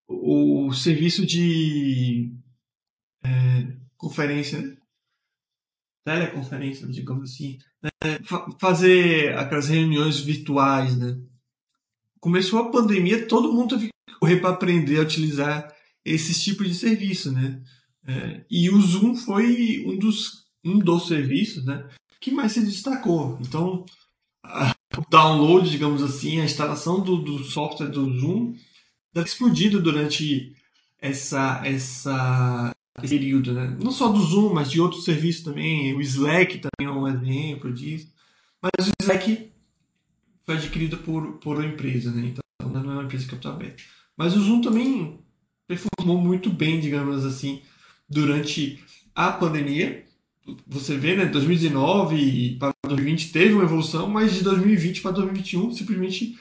[0.06, 2.30] O serviço de
[3.24, 4.76] é, conferência, né?
[6.04, 7.90] teleconferência, digamos assim, né?
[8.60, 11.18] fazer aquelas reuniões virtuais, né?
[12.20, 16.74] Começou a pandemia, todo mundo teve que correr para aprender a utilizar esses tipos de
[16.74, 17.62] serviço, né?
[18.06, 21.88] É, e o Zoom foi um dos, um dos serviços, né?
[22.20, 23.38] Que mais se destacou.
[23.40, 23.86] Então,
[24.44, 28.54] o download, digamos assim, a instalação do, do software do Zoom
[29.12, 30.54] deve explodido durante
[31.00, 33.76] essa, essa, esse período, né?
[33.80, 35.94] Não só do Zoom, mas de outros serviços também.
[35.94, 38.12] O Slack também é um exemplo disso.
[38.60, 39.50] Mas o Slack
[40.44, 42.28] foi adquirido por, por uma empresa, né?
[42.28, 43.82] Então não é uma empresa estou aberta.
[44.16, 45.18] Mas o Zoom também
[45.66, 47.62] performou muito bem, digamos assim,
[48.08, 48.82] durante
[49.14, 50.04] a pandemia
[50.66, 56.38] você vê, né, 2019 para 2020 teve uma evolução, mas de 2020 para 2021 simplesmente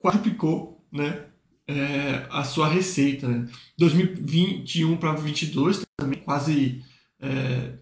[0.00, 1.26] quadruplicou, né,
[1.66, 3.28] é, a sua receita.
[3.28, 3.48] Né?
[3.78, 6.84] 2021 para 2022 também quase
[7.20, 7.74] é,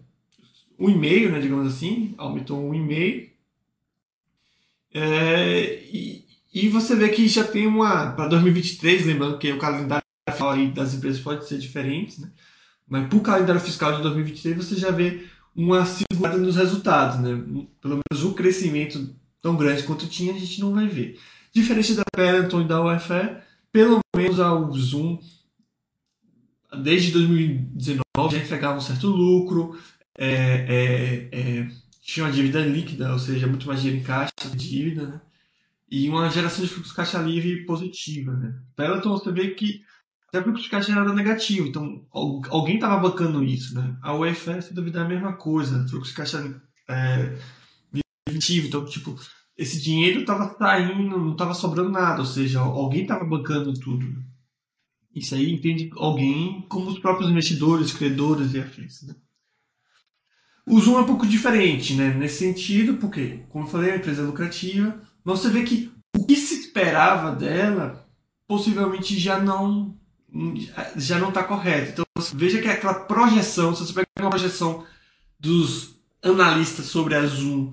[0.79, 3.29] um e meio, né, digamos assim, aumentou um e meio.
[4.93, 10.01] É, e, e você vê que já tem uma para 2023, lembrando que o calendário
[10.73, 12.31] das empresas pode ser diferente, né?
[12.87, 17.29] Mas para o calendário fiscal de 2023 você já vê uma segurada nos resultados, né?
[17.81, 21.19] Pelo menos o crescimento tão grande quanto tinha, a gente não vai ver.
[21.53, 23.37] Diferente da Peloton e da UFE,
[23.71, 25.19] pelo menos o Zoom,
[26.81, 29.77] desde 2019, já entregava um certo lucro,
[30.17, 31.67] é, é, é,
[32.01, 35.21] tinha uma dívida líquida, ou seja, muito mais dinheiro em caixa, dívida, né?
[35.89, 38.55] E uma geração de fluxo caixa livre positiva, né?
[38.77, 39.83] Peloton, você vê que
[40.31, 43.97] até o fluxo de caixa era negativo, então alguém estava bancando isso, né?
[44.01, 47.37] A UFS, sem dúvida, é a mesma coisa, fluxo de caixa é,
[48.25, 49.19] negativo, então, tipo,
[49.57, 54.23] esse dinheiro estava saindo, não estava sobrando nada, ou seja, alguém estava bancando tudo.
[55.13, 59.13] Isso aí entende alguém como os próprios investidores, credores e afins, né?
[60.65, 62.13] O Zoom é um pouco diferente, né?
[62.13, 66.25] Nesse sentido, porque, como eu falei, é uma empresa lucrativa, mas você vê que o
[66.25, 68.07] que se esperava dela
[68.47, 69.99] possivelmente já não
[70.95, 71.91] já não está correto.
[71.91, 74.85] Então veja que aquela projeção, se você pegar uma projeção
[75.39, 77.71] dos analistas sobre a Zoom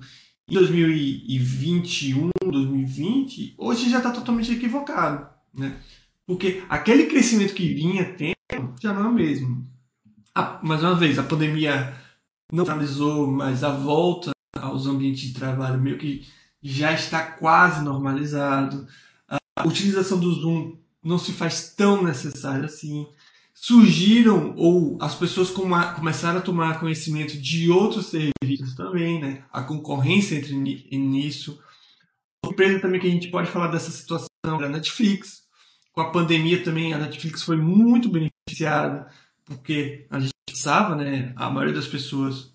[0.49, 5.77] em 2021, 2020, hoje já está totalmente equivocado, né?
[6.25, 9.67] Porque aquele crescimento que vinha tendo já não é o mesmo.
[10.63, 11.93] Mais uma vez, a pandemia
[12.51, 16.27] não finalizou, mas a volta aos ambientes de trabalho meio que
[16.61, 18.87] já está quase normalizado.
[19.55, 23.07] A utilização do Zoom não se faz tão necessário assim.
[23.53, 29.43] Surgiram, ou as pessoas começaram a tomar conhecimento de outros serviços também, né?
[29.51, 31.59] A concorrência entre nisso.
[32.41, 35.43] Outra empresa também que a gente pode falar dessa situação é a Netflix.
[35.91, 39.07] Com a pandemia também, a Netflix foi muito beneficiada,
[39.43, 41.33] porque a gente pensava, né?
[41.35, 42.53] A maioria das pessoas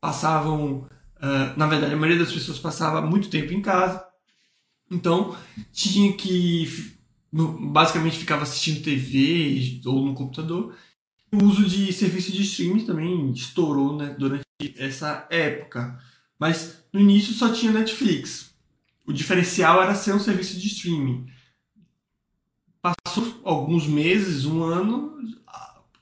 [0.00, 4.04] passavam, uh, na verdade, a maioria das pessoas passava muito tempo em casa,
[4.90, 5.36] então
[5.72, 6.93] tinha que
[7.34, 10.76] basicamente ficava assistindo TV ou no computador.
[11.32, 14.44] O uso de serviço de streaming também estourou né, durante
[14.78, 15.98] essa época.
[16.38, 18.54] Mas no início só tinha Netflix.
[19.04, 21.26] O diferencial era ser um serviço de streaming.
[22.80, 25.18] Passou alguns meses, um ano,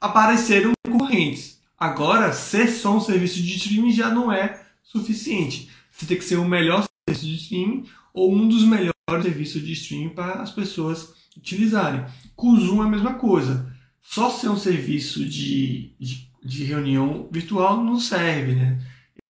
[0.00, 1.60] apareceram concorrentes.
[1.78, 5.70] Agora, ser só um serviço de streaming já não é suficiente.
[5.90, 8.92] Você tem que ser o melhor serviço de streaming ou um dos melhores
[9.22, 12.04] serviços de streaming para as pessoas utilizarem.
[12.36, 13.72] Com o Zoom é a mesma coisa.
[14.00, 18.80] Só ser um serviço de, de, de reunião virtual não serve, né?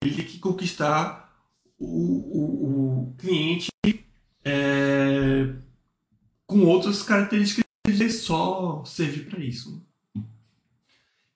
[0.02, 1.32] Ele tem que conquistar
[1.78, 3.70] o, o, o cliente
[4.44, 5.54] é,
[6.46, 9.84] com outras características de só servir para isso.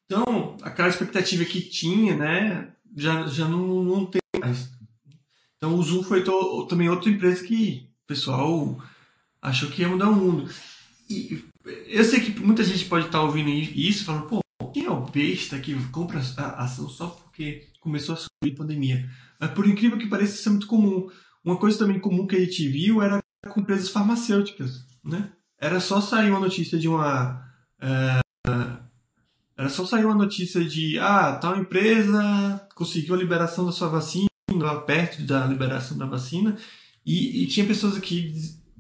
[0.05, 4.71] Então, aquela expectativa que tinha, né, já, já não, não tem mais.
[5.57, 8.79] Então o Zoom foi to, também outra empresa que o pessoal
[9.41, 10.51] achou que ia mudar o mundo.
[11.09, 11.45] E
[11.87, 14.41] eu sei que muita gente pode estar ouvindo isso falando, pô,
[14.73, 19.09] quem é o besta que compra a ação só porque começou a subir a pandemia?
[19.41, 21.09] Mas por incrível que pareça, isso é muito comum.
[21.45, 25.33] Uma coisa também comum que a gente viu era com empresas farmacêuticas, né?
[25.59, 27.43] Era só sair uma notícia de uma...
[27.81, 28.21] É,
[29.57, 34.29] era só sair uma notícia de ah, tal empresa conseguiu a liberação da sua vacina,
[34.87, 36.57] perto da liberação da vacina,
[37.05, 38.35] e, e tinha pessoas aqui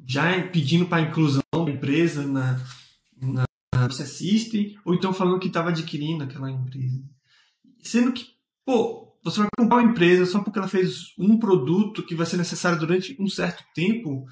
[0.06, 2.60] já pedindo para inclusão da empresa na,
[3.20, 7.02] na, na System, ou então falando que estava adquirindo aquela empresa.
[7.82, 8.26] Sendo que,
[8.64, 12.36] pô, você vai comprar uma empresa só porque ela fez um produto que vai ser
[12.36, 14.24] necessário durante um certo tempo.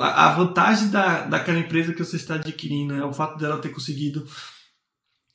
[0.00, 4.26] A vantagem da, daquela empresa que você está adquirindo é o fato dela ter conseguido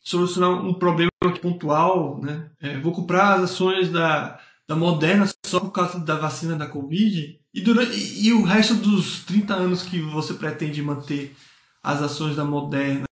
[0.01, 1.09] solucionar um problema
[1.41, 2.51] pontual, né?
[2.61, 7.39] É, vou comprar as ações da, da Moderna só por causa da vacina da Covid
[7.53, 11.35] e, durante, e, o resto dos 30 anos que você pretende manter
[11.81, 13.05] as ações da Moderna,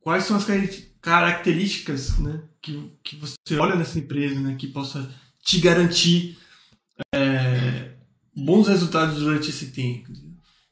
[0.00, 0.46] quais são as
[1.00, 5.08] características né, que, que você olha nessa empresa né, que possa
[5.42, 6.36] te garantir
[7.14, 7.94] é,
[8.34, 10.10] bons resultados durante esse tempo.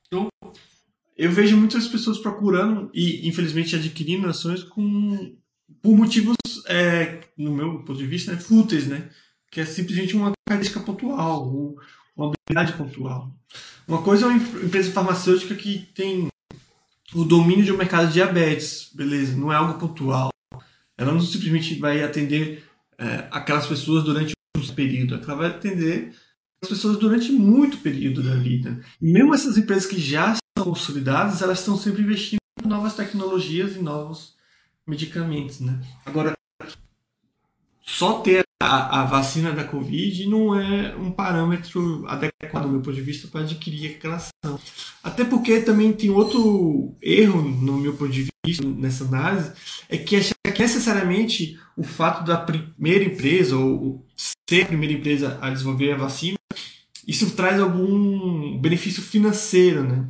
[0.06, 0.28] Então,
[1.16, 5.36] eu vejo muitas pessoas procurando e, infelizmente, adquirindo ações com,
[5.80, 9.08] por motivos, é, no meu ponto de vista, né, fúteis, né?
[9.54, 11.76] Que é simplesmente uma característica pontual,
[12.16, 13.32] uma habilidade pontual.
[13.86, 16.26] Uma coisa é uma empresa farmacêutica que tem
[17.14, 19.36] o domínio de um mercado de diabetes, beleza?
[19.36, 20.30] Não é algo pontual.
[20.98, 22.64] Ela não simplesmente vai atender
[22.98, 26.12] é, aquelas pessoas durante um período, ela vai atender
[26.60, 28.80] as pessoas durante muito período da vida.
[29.00, 33.78] E mesmo essas empresas que já consolidadas, elas estão sempre investindo em novas tecnologias e
[33.78, 34.34] novos
[34.84, 35.80] medicamentos, né?
[36.04, 36.32] Agora,
[37.86, 42.94] só ter a, a, vacina da Covid não é um parâmetro adequado, do meu ponto
[42.94, 44.58] de vista, para adquirir aquela ação.
[45.02, 49.52] Até porque também tem outro erro, no meu ponto de vista, nessa análise,
[49.88, 54.06] é que achar que necessariamente o fato da primeira empresa, ou
[54.48, 56.38] ser a primeira empresa a desenvolver a vacina,
[57.06, 60.06] isso traz algum benefício financeiro, né?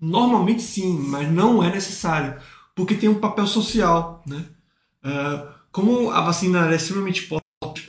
[0.00, 2.40] Normalmente sim, mas não é necessário,
[2.74, 4.22] porque tem um papel social.
[4.26, 4.46] Né?
[5.04, 7.26] Uh, como a vacina é extremamente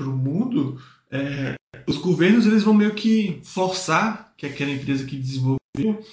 [0.01, 1.53] para o mundo, é,
[1.87, 6.03] os governos eles vão meio que forçar que aquela empresa que desenvolveu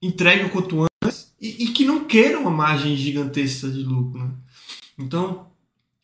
[0.00, 4.24] entregue o quanto antes e, e, que não queira uma margem gigantesca de lucro.
[4.24, 4.30] Né?
[4.98, 5.50] Então,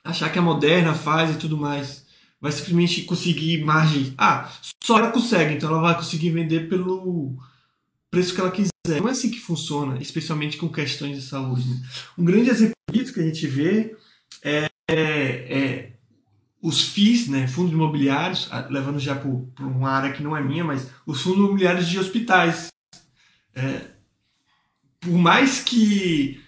[0.05, 2.05] achar que a Moderna faz e tudo mais
[2.41, 4.13] vai simplesmente conseguir margem.
[4.19, 7.39] Ah, só ela consegue, então ela vai conseguir vender pelo
[8.11, 8.71] preço que ela quiser.
[8.87, 11.67] Não é assim que funciona, especialmente com questões de saúde.
[11.67, 11.83] Né?
[12.19, 13.97] Um grande exemplo disso que a gente vê
[14.43, 15.94] é, é, é
[16.65, 20.91] os FIIs, né, fundos imobiliários, levando já para uma área que não é minha, mas
[21.05, 22.69] os fundos imobiliários de hospitais.
[23.55, 23.91] É,
[24.99, 26.41] por mais que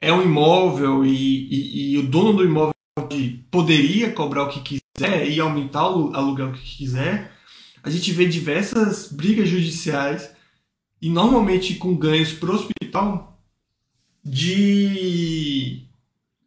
[0.00, 2.72] é um imóvel e, e, e, o dono do imóvel
[3.50, 7.36] poderia cobrar o que quiser e aumentar o aluguel que quiser,
[7.82, 10.34] a gente vê diversas brigas judiciais
[11.02, 13.38] e normalmente com ganhos para o hospital
[14.24, 15.86] de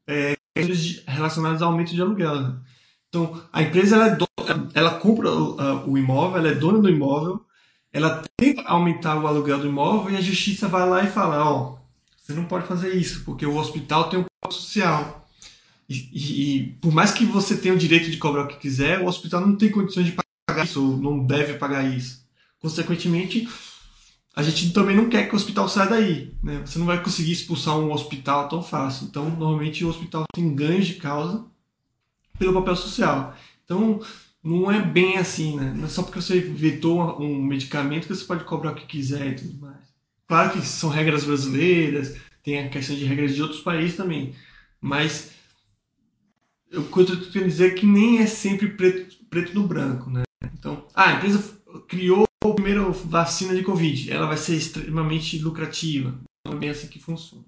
[0.07, 0.36] é,
[1.07, 2.41] relacionados ao aumento de aluguel.
[2.41, 2.55] Né?
[3.09, 4.17] Então, a empresa ela, é
[4.73, 7.41] ela compra o, o, imóvel, ela é dona do imóvel,
[7.91, 11.77] ela tenta aumentar o aluguel do imóvel e a justiça vai lá e fala: Ó,
[12.17, 15.25] você não pode fazer isso, porque o hospital tem um papel social.
[15.89, 18.99] E, e, e, por mais que você tenha o direito de cobrar o que quiser,
[18.99, 22.25] o hospital não tem condições de pagar isso, ou não deve pagar isso.
[22.59, 23.47] Consequentemente,
[24.37, 26.31] a gente também não quer que o hospital saia daí.
[26.43, 26.61] Né?
[26.63, 29.07] Você não vai conseguir expulsar um hospital tão fácil.
[29.07, 31.43] Então, normalmente, o hospital tem ganhos de causa
[32.37, 33.35] pelo papel social.
[33.65, 33.99] Então,
[34.43, 35.73] não é bem assim, né?
[35.75, 39.31] Não é só porque você vetou um medicamento que você pode cobrar o que quiser
[39.31, 39.87] e tudo mais.
[40.27, 44.35] Claro que são regras brasileiras, tem a questão de regras de outros países também.
[44.79, 45.31] Mas
[46.69, 50.21] eu querendo dizer é que nem é sempre preto, preto no branco, né?
[50.53, 56.19] Então, ah, a empresa criou a primeira vacina de Covid, ela vai ser extremamente lucrativa.
[56.45, 57.45] Não é assim que funciona.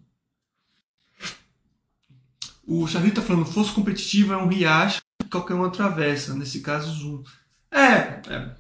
[2.66, 6.91] O Charlie está falando, fosse competitivo é um riacho que qualquer um atravessa, nesse caso
[6.91, 7.24] Zoom.
[7.72, 8.56] É, é.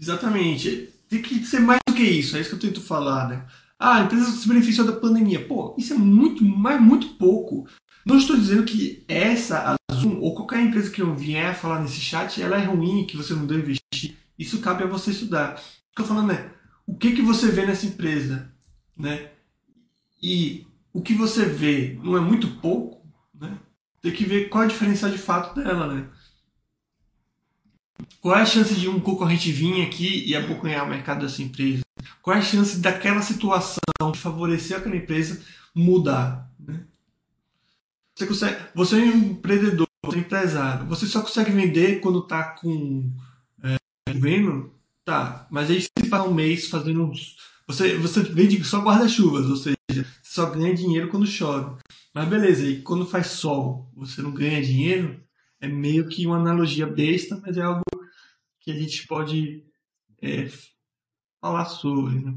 [0.00, 0.92] exatamente.
[1.08, 3.46] Tem que ser mais do que isso, é isso que eu tento falar, né?
[3.78, 5.46] Ah, a empresa se beneficiou da pandemia.
[5.46, 7.66] Pô, isso é muito, mas muito pouco.
[8.04, 12.00] Não estou dizendo que essa, a Zoom, ou qualquer empresa que eu vier falar nesse
[12.00, 14.16] chat, ela é ruim, que você não deve investir.
[14.38, 15.54] Isso cabe a você estudar.
[15.54, 16.52] O que eu estou falando é,
[16.86, 18.50] o que, que você vê nessa empresa?
[18.96, 19.30] Né?
[20.22, 23.58] E o que você vê não é muito pouco, né?
[24.02, 26.08] Tem que ver qual a diferença de fato dela, né?
[28.20, 31.82] qual é a chance de um concorrente vir aqui e abocanhar o mercado dessa empresa?
[32.22, 33.78] Qual é a chance daquela situação
[34.12, 35.42] de favorecer aquela empresa
[35.74, 36.50] mudar?
[36.58, 36.84] Né?
[38.20, 42.18] Você, consegue, você é um empreendedor, você é um empresário, você só consegue vender quando
[42.18, 43.10] está com
[43.62, 43.76] é,
[44.12, 44.74] governo?
[45.06, 47.10] Tá, mas aí você passa um mês fazendo.
[47.66, 51.80] Você, você vende só guarda-chuvas, ou seja, só ganha dinheiro quando chove.
[52.12, 55.18] Mas beleza, e quando faz sol, você não ganha dinheiro?
[55.58, 57.80] É meio que uma analogia besta, mas é algo
[58.60, 59.64] que a gente pode
[60.20, 60.46] é,
[61.40, 62.20] falar sobre.
[62.20, 62.34] Né?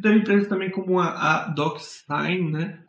[0.00, 2.84] Tem empresas também como a, a DocSign, né?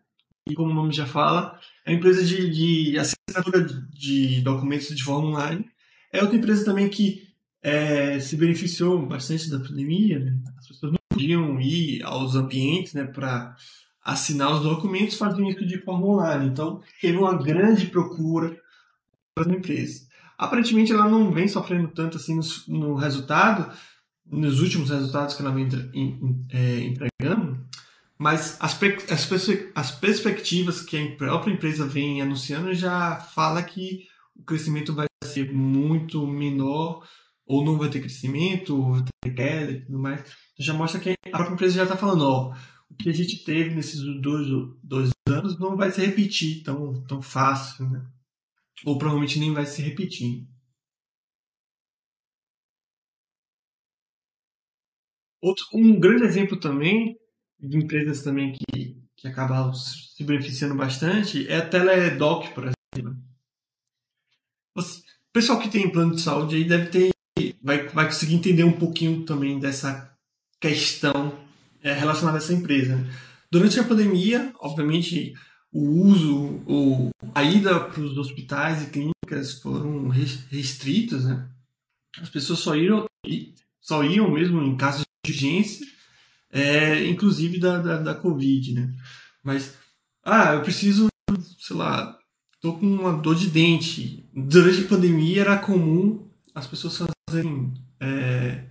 [0.48, 5.04] E como o nome já fala, é uma empresa de, de assinatura de documentos de
[5.04, 5.66] forma online.
[6.12, 7.28] É outra empresa também que
[7.62, 10.20] é, se beneficiou bastante da pandemia.
[10.20, 10.38] Né?
[10.58, 13.56] As pessoas não podiam ir aos ambientes né, para
[14.04, 16.48] assinar os documentos, faziam isso de forma online.
[16.48, 18.58] Então, teve uma grande procura
[19.36, 20.08] para a empresa.
[20.38, 23.72] Aparentemente, ela não vem sofrendo tanto assim no, no resultado,
[24.32, 25.68] nos últimos resultados que ela vem
[26.50, 27.60] é, entregando,
[28.18, 28.80] mas as,
[29.12, 29.30] as,
[29.76, 35.52] as perspectivas que a própria empresa vem anunciando já fala que o crescimento vai ser
[35.54, 37.04] muito menor,
[37.46, 40.24] ou não vai ter crescimento, ou vai ter queda e tudo mais.
[40.58, 42.56] Já mostra que a própria empresa já está falando, ó,
[42.90, 44.48] o que a gente teve nesses dois,
[44.84, 48.06] dois anos não vai se repetir tão, tão fácil, né?
[48.86, 50.48] Ou provavelmente nem vai se repetir.
[55.42, 57.18] Outro, um grande exemplo também
[57.60, 62.66] de empresas também que, que acabaram se beneficiando bastante é a Teledoc, por
[62.96, 63.18] exemplo.
[64.76, 64.84] o
[65.34, 67.12] pessoal que tem plano de saúde aí deve ter
[67.62, 70.16] vai, vai conseguir entender um pouquinho também dessa
[70.60, 71.40] questão
[71.82, 73.04] é, relacionada a essa empresa.
[73.50, 75.34] Durante a pandemia, obviamente,
[75.72, 81.50] o uso ou a ida para os hospitais e clínicas foram restritos, né?
[82.20, 83.06] As pessoas só iam,
[83.80, 85.86] só iam mesmo em casos de urgência,
[86.52, 88.94] é, inclusive da, da, da Covid, né?
[89.44, 89.74] Mas,
[90.24, 91.08] ah, eu preciso,
[91.60, 92.18] sei lá,
[92.60, 94.30] tô com uma dor de dente.
[94.34, 98.66] Durante a pandemia era comum as pessoas fazerem é,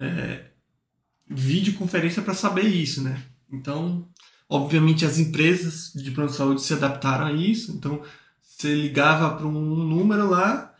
[0.00, 0.46] é,
[1.28, 3.22] videoconferência para saber isso, né?
[3.50, 4.08] Então,
[4.48, 7.72] obviamente as empresas de plano de saúde se adaptaram a isso.
[7.72, 8.02] Então,
[8.40, 10.74] você ligava para um número lá,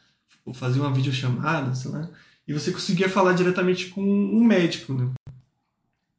[0.45, 2.11] ou fazia uma videochamada, sei lá,
[2.49, 5.11] e você conseguia falar diretamente com um médico, né?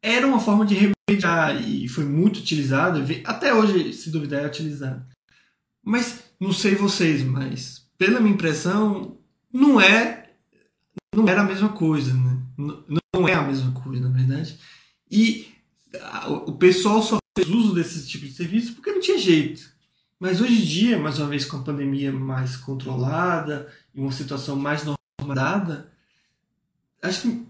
[0.02, 5.08] Era uma forma de remediar e foi muito utilizada, até hoje, se duvidar, é utilizada.
[5.84, 9.18] Mas não sei vocês, mas pela minha impressão,
[9.52, 10.28] não é
[11.16, 12.40] não era a mesma coisa, né?
[13.14, 14.60] Não é a mesma coisa, na verdade.
[15.10, 15.48] E
[16.46, 19.76] o pessoal só fez uso desse tipo de serviço porque não tinha jeito.
[20.20, 24.56] Mas hoje em dia, mais uma vez com a pandemia mais controlada e uma situação
[24.56, 25.92] mais normalizada,
[27.02, 27.46] acho que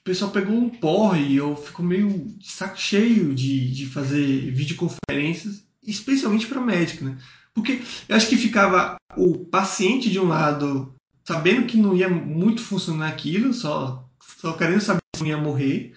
[0.00, 5.62] o pessoal pegou um porre e eu fico meio saco cheio de, de fazer videoconferências,
[5.86, 7.18] especialmente para médico, né?
[7.52, 10.94] Porque eu acho que ficava o paciente de um lado
[11.24, 14.08] sabendo que não ia muito funcionar aquilo, só,
[14.40, 15.92] só querendo saber se não ia morrer.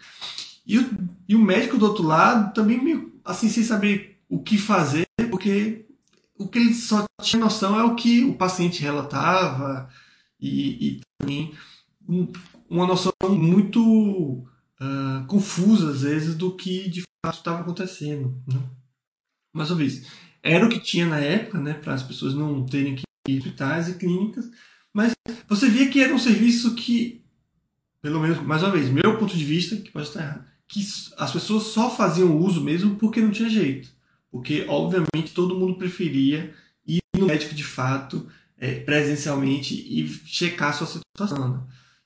[0.65, 0.89] E o,
[1.27, 5.85] e o médico do outro lado também meio assim, sem saber o que fazer, porque
[6.37, 9.89] o que ele só tinha noção é o que o paciente relatava
[10.39, 11.53] e, e também
[12.69, 13.81] uma noção muito
[14.79, 18.41] uh, confusa, às vezes, do que de fato estava acontecendo.
[18.47, 18.61] Né?
[19.55, 20.05] Mais uma vez,
[20.41, 23.87] era o que tinha na época, né, para as pessoas não terem que ir hospitais
[23.87, 24.49] e clínicas,
[24.93, 25.13] mas
[25.47, 27.23] você via que era um serviço que,
[28.01, 30.81] pelo menos, mais uma vez, meu ponto de vista, que pode estar errado, que
[31.17, 33.89] as pessoas só faziam uso mesmo porque não tinha jeito.
[34.31, 36.53] Porque, obviamente, todo mundo preferia
[36.85, 41.53] ir no médico de fato, é, presencialmente, e checar a sua situação.
[41.53, 41.63] Né?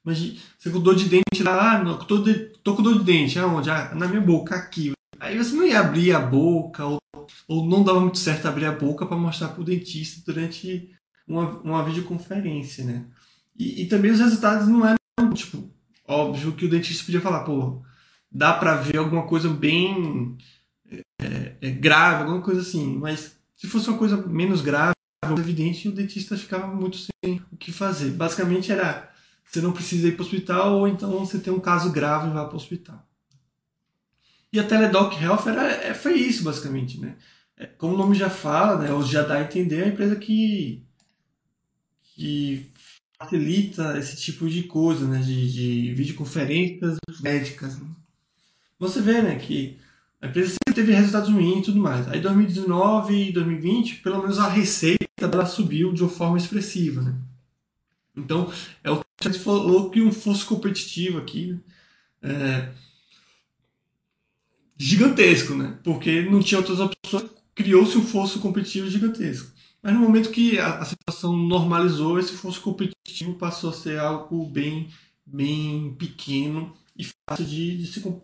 [0.07, 2.33] Mas você com dor de dente lá, ah, não, tô, de,
[2.63, 3.69] tô com dor de dente, aonde?
[3.69, 4.93] Ah, na minha boca, aqui.
[5.19, 6.97] Aí você não ia abrir a boca, ou,
[7.45, 10.89] ou não dava muito certo abrir a boca para mostrar para o dentista durante
[11.27, 13.03] uma, uma videoconferência, né?
[13.59, 15.69] E, e, também os resultados não eram, tipo,
[16.07, 17.81] óbvio que o dentista podia falar, pô,
[18.31, 20.37] dá para ver alguma coisa bem
[21.19, 24.93] é, é, grave, alguma coisa assim, mas se fosse uma coisa menos grave,
[25.37, 28.11] evidente, o dentista ficava muito sem o que fazer.
[28.11, 29.11] Basicamente era,
[29.47, 32.33] você não precisa ir para o hospital, ou então você tem um caso grave e
[32.33, 33.07] vai para o hospital.
[34.51, 37.15] E a Teledoc Health era, é, foi isso, basicamente, né?
[37.55, 40.15] É, como o nome já fala, né, ou já dá a entender, é uma empresa
[40.15, 40.83] que
[42.15, 42.71] que
[43.19, 45.19] facilita esse tipo de coisa, né?
[45.19, 47.79] De, de videoconferências médicas.
[47.79, 47.87] Né?
[48.79, 49.77] Você vê, né, que
[50.21, 52.07] a empresa sempre teve resultados ruins e tudo mais.
[52.07, 57.01] Aí 2019 e 2020, pelo menos a receita receita dela subiu de uma forma expressiva.
[57.01, 57.15] Né?
[58.15, 58.51] Então,
[58.83, 61.53] é o gente falou que um fosse competitivo aqui.
[61.53, 61.59] Né?
[62.21, 62.73] É,
[64.77, 65.79] gigantesco, né?
[65.83, 69.51] Porque não tinha outras opções, criou-se um fosso competitivo gigantesco.
[69.81, 74.45] Mas no momento que a, a, situação normalizou, esse fosso competitivo passou a ser algo
[74.45, 74.89] bem,
[75.25, 78.21] bem pequeno e fácil de, de se,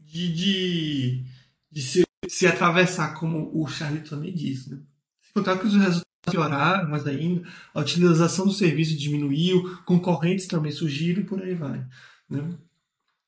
[0.00, 1.24] de, de,
[1.70, 4.70] de se, se, atravessar, como o Charlie também disse.
[4.70, 4.80] Né?
[5.22, 7.42] Se contar que os resultados pioraram, mas ainda
[7.74, 11.84] a utilização do serviço diminuiu, concorrentes também surgiram e por aí vai.
[12.28, 12.50] Né?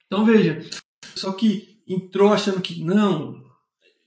[0.06, 0.64] Então veja,
[1.14, 3.42] só que entrou achando que não,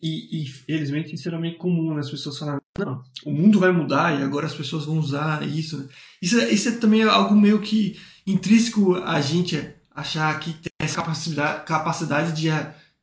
[0.02, 2.02] e, e felizmente isso era meio comum, né?
[2.02, 5.78] as pessoas falaram, não, o mundo vai mudar e agora as pessoas vão usar isso.
[5.78, 5.88] Né?
[6.22, 10.96] Isso, é, isso é também algo meio que intrínseco a gente achar que tem essa
[10.96, 12.50] capacidade, capacidade de,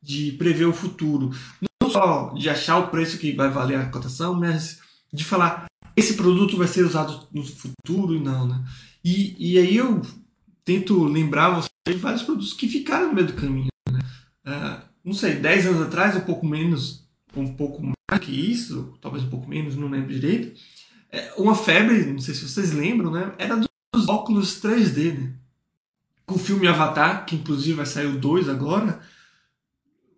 [0.01, 1.31] de prever o futuro.
[1.81, 4.79] Não só de achar o preço que vai valer a cotação, mas
[5.13, 8.63] de falar esse produto vai ser usado no futuro e não, né?
[9.03, 10.01] E, e aí eu
[10.63, 13.99] tento lembrar você de vários produtos que ficaram no meio do caminho, né?
[14.45, 19.23] Uh, não sei, 10 anos atrás, um pouco menos, um pouco mais que isso, talvez
[19.23, 20.59] um pouco menos, não lembro direito.
[21.11, 23.33] É, uma febre, não sei se vocês lembram, né?
[23.37, 25.33] Era dos óculos 3D, né?
[26.25, 29.01] Com o filme Avatar, que inclusive vai sair o 2 agora,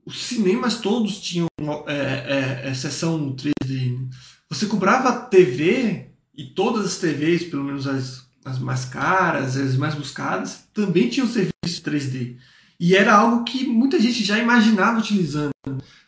[0.05, 1.47] os cinemas todos tinham
[1.87, 3.99] é, é, é, sessão 3D.
[3.99, 4.09] Né?
[4.49, 9.95] Você comprava TV e todas as TVs, pelo menos as, as mais caras, as mais
[9.95, 12.37] buscadas, também tinham serviço 3D.
[12.79, 15.51] E era algo que muita gente já imaginava utilizando.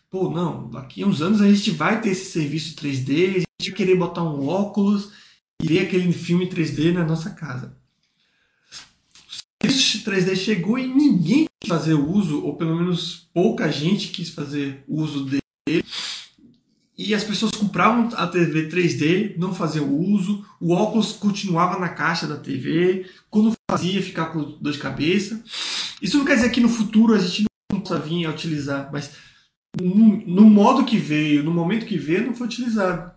[0.09, 3.69] Pô, não, daqui a uns anos a gente vai ter esse serviço 3D, a gente
[3.69, 5.11] vai querer botar um óculos
[5.61, 7.74] e ver aquele filme 3D na nossa casa.
[9.65, 14.29] O serviço 3D chegou e ninguém quis fazer uso, ou pelo menos pouca gente quis
[14.29, 15.83] fazer uso dele.
[16.97, 22.25] E as pessoas compravam a TV 3D, não faziam uso, o óculos continuava na caixa
[22.27, 25.43] da TV, quando fazia ficava com dor de cabeça.
[26.01, 29.11] Isso não quer dizer que no futuro a gente não possa vir a utilizar, mas
[29.81, 29.95] no,
[30.25, 33.11] no modo que veio, no momento que veio, não foi utilizado.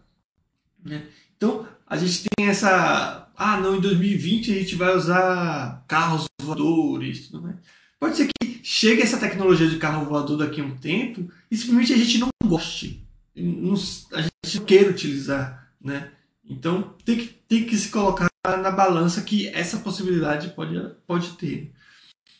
[0.85, 1.07] Né?
[1.37, 3.28] Então, a gente tem essa.
[3.41, 7.29] Ah, não, em 2020 a gente vai usar carros voadores.
[7.29, 7.55] Tudo
[8.01, 11.93] Pode ser que chegue essa tecnologia de carro voador daqui a um tempo e simplesmente
[11.93, 13.07] a gente não goste.
[13.37, 13.75] Não,
[14.13, 15.73] a gente não queira utilizar.
[15.81, 16.11] Né?
[16.45, 20.75] Então, tem que, tem que se colocar na balança que essa possibilidade pode,
[21.07, 21.73] pode ter.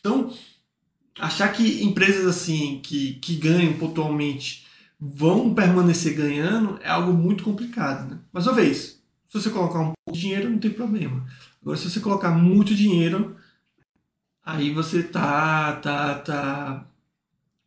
[0.01, 0.33] Então,
[1.17, 4.67] achar que empresas assim, que, que ganham pontualmente,
[4.99, 8.09] vão permanecer ganhando é algo muito complicado.
[8.09, 8.19] Né?
[8.33, 8.98] Mas uma vez,
[9.29, 11.25] se você colocar um pouco de dinheiro, não tem problema.
[11.61, 13.37] Agora, se você colocar muito dinheiro,
[14.43, 16.87] aí você tá, tá, tá,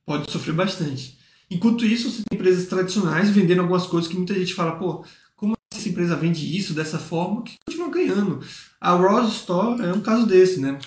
[0.04, 1.18] pode sofrer bastante.
[1.50, 5.04] Enquanto isso, você tem empresas tradicionais vendendo algumas coisas que muita gente fala, pô,
[5.36, 8.40] como essa empresa vende isso dessa forma, que continua ganhando.
[8.80, 10.78] A Rose Store é um caso desse, né?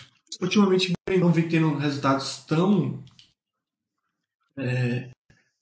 [0.41, 3.03] ultimamente não vem tendo resultados tão
[4.57, 5.09] é,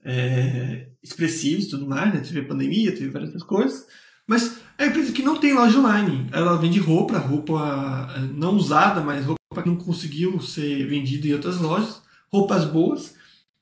[0.04, 2.22] é, expressivos e tudo mais, né?
[2.22, 3.88] Teve a pandemia, teve várias coisas.
[4.28, 6.28] Mas é uma empresa que não tem loja online.
[6.32, 11.34] Ela vende roupa, roupa é, não usada, mas roupa que não conseguiu ser vendida em
[11.34, 12.02] outras lojas,
[12.32, 13.16] roupas boas,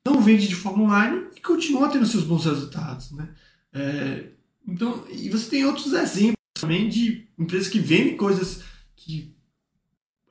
[0.06, 3.30] não vende de forma online e continua tendo seus bons resultados, né?
[3.74, 4.32] É,
[4.68, 8.64] então, e você tem outros exemplos também de empresas que vendem coisas
[8.96, 9.36] que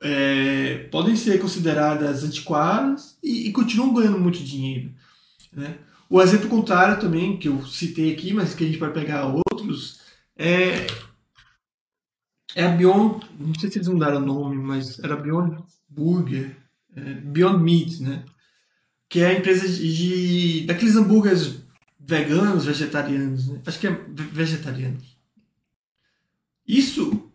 [0.01, 4.91] é, podem ser consideradas antiquadas e, e, continuam ganhando muito dinheiro.
[5.53, 5.77] Né?
[6.09, 10.00] O exemplo contrário também, que eu citei aqui, mas que a gente vai pegar outros,
[10.37, 10.87] é,
[12.55, 16.55] é a Beyond, não sei se eles mudaram o nome, mas era Beyond Burger,
[16.95, 18.25] é, Beyond Meat, né?
[19.09, 21.63] que é a empresa de, daqueles hambúrgueres
[21.99, 23.61] veganos, vegetarianos, né?
[23.65, 23.91] acho que é
[24.31, 25.17] vegetarianos.
[26.67, 27.31] Isso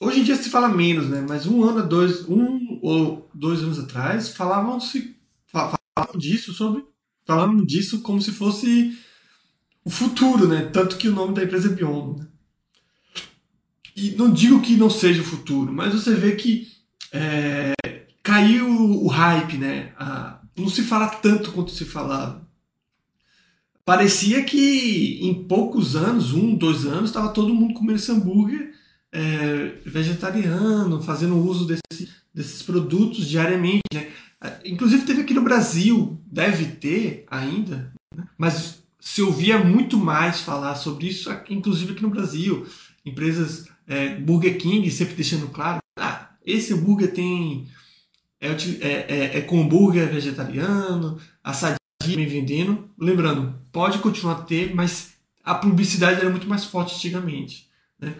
[0.00, 1.24] Hoje em dia se fala menos, né?
[1.28, 5.16] Mas um ano, dois, um ou dois anos atrás, falavam-se
[5.46, 5.78] falavam
[6.16, 6.84] disso sobre
[7.26, 8.96] falavam disso como se fosse
[9.88, 10.68] o futuro, né?
[10.70, 12.20] Tanto que o nome da empresa é Beyond.
[12.20, 12.26] Né?
[13.96, 16.68] E não digo que não seja o futuro, mas você vê que
[17.10, 17.72] é,
[18.22, 19.94] caiu o hype, né?
[19.98, 22.46] Ah, não se fala tanto quanto se falava.
[23.82, 28.74] Parecia que em poucos anos, um, dois anos, estava todo mundo comendo esse hambúrguer
[29.10, 33.80] é, vegetariano, fazendo uso desse, desses produtos diariamente.
[33.94, 34.08] Né?
[34.66, 38.28] Inclusive teve aqui no Brasil, deve ter ainda, né?
[38.36, 42.66] mas se ouvia muito mais falar sobre isso, inclusive aqui no Brasil.
[43.04, 47.68] Empresas, é, Burger King sempre deixando claro, ah, esse hambúrguer tem
[48.40, 52.90] é, é, é, é com hambúrguer vegetariano, a Sadia vem vendendo.
[52.98, 57.68] Lembrando, pode continuar a ter, mas a publicidade era muito mais forte antigamente.
[57.98, 58.14] Né?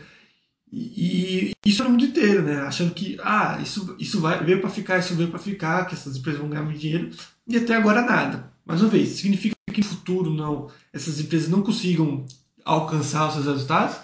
[0.70, 2.60] E, e, isso no mundo inteiro, né?
[2.60, 6.16] Achando que ah, isso, isso vai, veio para ficar, isso veio para ficar, que essas
[6.16, 7.10] empresas vão ganhar muito dinheiro,
[7.46, 8.52] e até agora nada.
[8.66, 12.26] Mais uma vez, significa que futuro não, essas empresas não consigam
[12.64, 13.96] alcançar os seus resultados?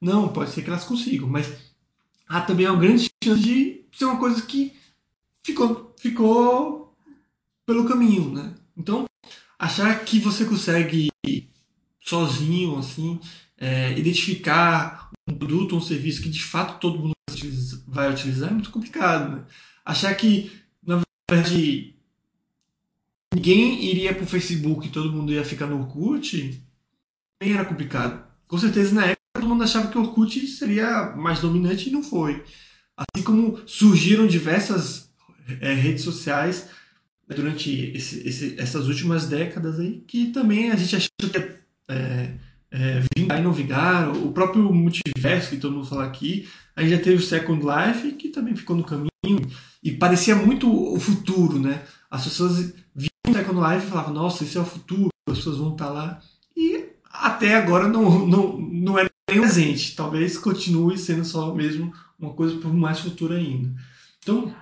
[0.00, 1.52] Não, pode ser que elas consigam, mas
[2.26, 4.72] há também uma grande chance de ser uma coisa que
[5.44, 6.96] ficou, ficou
[7.66, 8.54] pelo caminho, né?
[8.76, 9.04] Então,
[9.58, 11.10] achar que você consegue
[12.00, 13.20] sozinho, assim,
[13.58, 17.12] é, identificar um produto ou um serviço que de fato todo mundo
[17.86, 19.36] vai utilizar é muito complicado.
[19.36, 19.44] Né?
[19.84, 20.50] Achar que,
[20.82, 21.94] na verdade,
[23.34, 26.62] ninguém iria para o Facebook e todo mundo ia ficar no Orkut,
[27.42, 28.26] nem era complicado.
[28.46, 32.02] Com certeza, na época, todo mundo achava que o Orkut seria mais dominante e não
[32.02, 32.42] foi.
[32.96, 35.10] Assim como surgiram diversas
[35.60, 36.68] é, redes sociais
[37.28, 41.38] durante esse, esse, essas últimas décadas aí, que também a gente achou que
[41.88, 42.34] é,
[42.70, 46.90] é, vingar e não vingar, o próprio multiverso que todo mundo fala aqui, a gente
[46.92, 49.08] já teve o Second Life, que também ficou no caminho,
[49.82, 51.82] e parecia muito o futuro, né?
[52.10, 52.72] As pessoas
[53.52, 55.90] viam o Second Life e falavam, nossa, isso é o futuro, as pessoas vão estar
[55.90, 56.20] lá,
[56.56, 62.32] e até agora não, não, não é nem presente, talvez continue sendo só mesmo uma
[62.32, 63.74] coisa por mais futuro ainda.
[64.18, 64.54] Então,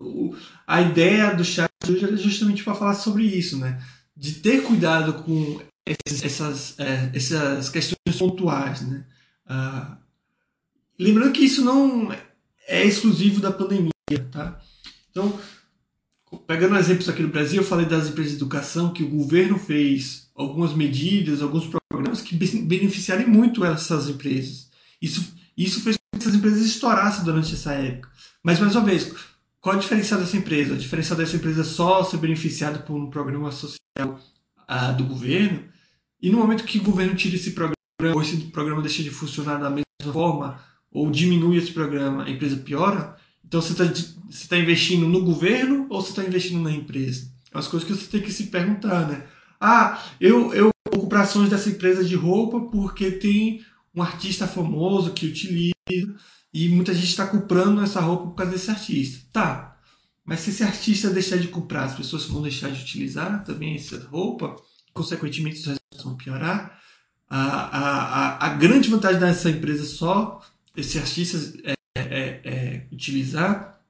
[0.00, 0.34] o,
[0.66, 3.82] a ideia do chat hoje é justamente para falar sobre isso, né?
[4.16, 5.60] De ter cuidado com
[6.06, 8.82] essas, é, essas questões pontuais.
[8.82, 9.04] Né?
[9.46, 9.98] Ah,
[10.98, 12.12] lembrando que isso não
[12.66, 13.90] é exclusivo da pandemia.
[14.32, 14.60] Tá?
[15.10, 15.38] Então,
[16.46, 20.28] pegando exemplos aqui no Brasil, eu falei das empresas de educação, que o governo fez
[20.34, 24.68] algumas medidas, alguns programas que beneficiaram muito essas empresas.
[25.00, 28.10] Isso, isso fez com que essas empresas estourassem durante essa época.
[28.42, 29.12] Mas, mais uma vez,
[29.60, 30.74] qual a diferença dessa empresa?
[30.74, 33.78] A diferença dessa empresa só ser beneficiada por um programa social
[34.68, 35.64] uh, do governo
[36.20, 37.74] e no momento que o governo tira esse programa,
[38.14, 40.60] ou esse programa deixa de funcionar da mesma forma,
[40.90, 43.16] ou diminui esse programa, a empresa piora,
[43.48, 43.84] então você está
[44.48, 47.32] tá investindo no governo ou você está investindo na empresa?
[47.52, 49.26] As coisas que você tem que se perguntar, né?
[49.58, 55.12] Ah, eu, eu vou comprar ações dessa empresa de roupa porque tem um artista famoso
[55.12, 55.72] que utiliza
[56.52, 59.26] e muita gente está comprando essa roupa por causa desse artista.
[59.32, 59.76] Tá,
[60.24, 63.98] mas se esse artista deixar de comprar, as pessoas vão deixar de utilizar também essa
[64.06, 64.56] roupa?
[64.98, 66.78] consequentemente os resultados vão piorar.
[67.30, 70.40] A, a, a, grande vantagem dessa empresa só
[70.76, 73.80] esse artista é, é, é utilizar,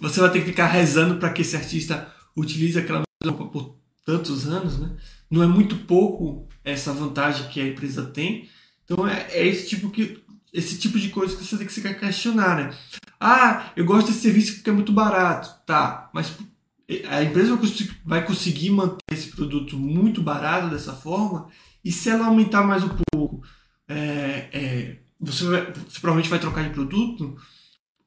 [0.00, 4.46] você vai ter que ficar rezando para que esse artista utilize aquela roupa por tantos
[4.46, 4.96] anos, né?
[5.30, 8.48] Não é muito pouco essa vantagem que a empresa tem.
[8.84, 11.94] Então é, é esse tipo que esse tipo de coisa que você tem que se
[11.94, 12.76] questionar, né?
[13.18, 16.10] Ah, eu gosto desse serviço porque é muito barato, tá?
[16.12, 16.36] Mas
[17.08, 17.58] a empresa
[18.04, 21.48] vai conseguir manter esse produto muito barato dessa forma,
[21.84, 23.42] e se ela aumentar mais um pouco,
[23.88, 27.36] é, é, você, vai, você, provavelmente vai trocar de produto.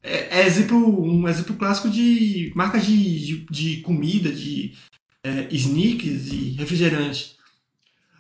[0.04, 4.76] É, é, exemplo, um exemplo clássico de marcas de, de, de comida, de
[5.24, 7.36] é, e refrigerante.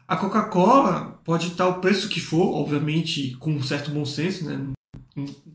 [0.07, 4.73] A Coca-Cola pode estar o preço que for, obviamente com um certo bom senso, né?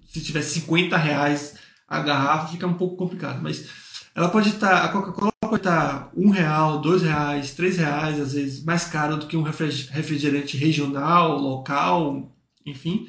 [0.08, 3.68] Se tiver 50 reais a garrafa, fica um pouco complicado, mas
[4.14, 8.64] ela pode estar, a Coca-Cola pode estar um real, dois reais, três reais, às vezes
[8.64, 12.32] mais caro do que um refrigerante regional, local,
[12.64, 13.08] enfim,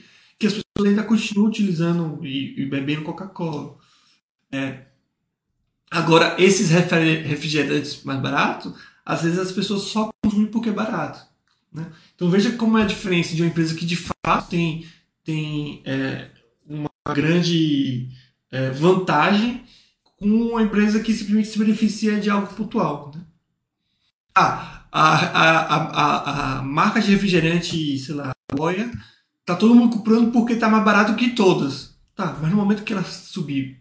[0.90, 3.78] ainda continuam utilizando e, e bebendo Coca-Cola.
[4.52, 4.86] É.
[5.90, 8.74] Agora, esses refrigerantes mais baratos,
[9.06, 11.26] às vezes as pessoas só consumem porque é barato.
[11.72, 11.86] Né?
[12.16, 14.86] Então veja como é a diferença de uma empresa que de fato tem,
[15.24, 16.30] tem é,
[16.66, 18.10] uma grande
[18.52, 19.64] é, vantagem
[20.18, 23.12] com uma empresa que simplesmente se beneficia de algo pontual.
[23.16, 23.22] Né?
[24.36, 28.92] Ah, a, a, a, a, marca de refrigerante, sei lá, Goya,
[29.54, 31.93] tá todo mundo comprando porque tá mais barato que todas.
[32.16, 33.78] Tá, mas no momento que ela subir,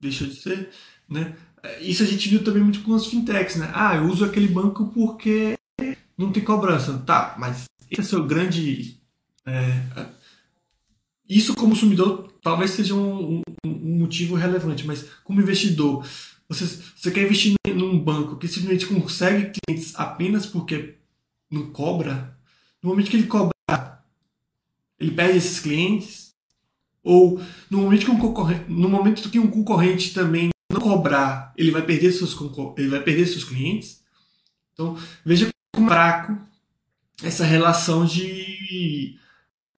[0.00, 0.70] deixou de ser,
[1.08, 1.34] né?
[1.80, 3.70] Isso a gente viu também muito com as fintechs, né?
[3.74, 5.56] Ah, eu uso aquele banco porque
[6.16, 6.98] não tem cobrança.
[7.06, 9.00] Tá, mas esse é o seu grande.
[9.46, 10.06] É,
[11.28, 16.06] isso como consumidor talvez seja um, um, um, motivo relevante, mas como investidor,
[16.48, 20.94] você, você quer investir num banco que simplesmente consegue clientes apenas porque
[21.50, 22.36] não cobra,
[22.82, 23.53] no momento que ele cobrar,
[24.98, 26.34] ele perde esses clientes,
[27.02, 27.40] ou
[27.70, 31.82] no momento que um concorrente, no momento que um concorrente também não cobrar, ele vai
[31.82, 32.36] perder seus
[32.78, 34.02] ele vai perder seus clientes.
[34.72, 36.38] Então, veja como é fraco
[37.22, 39.16] essa relação de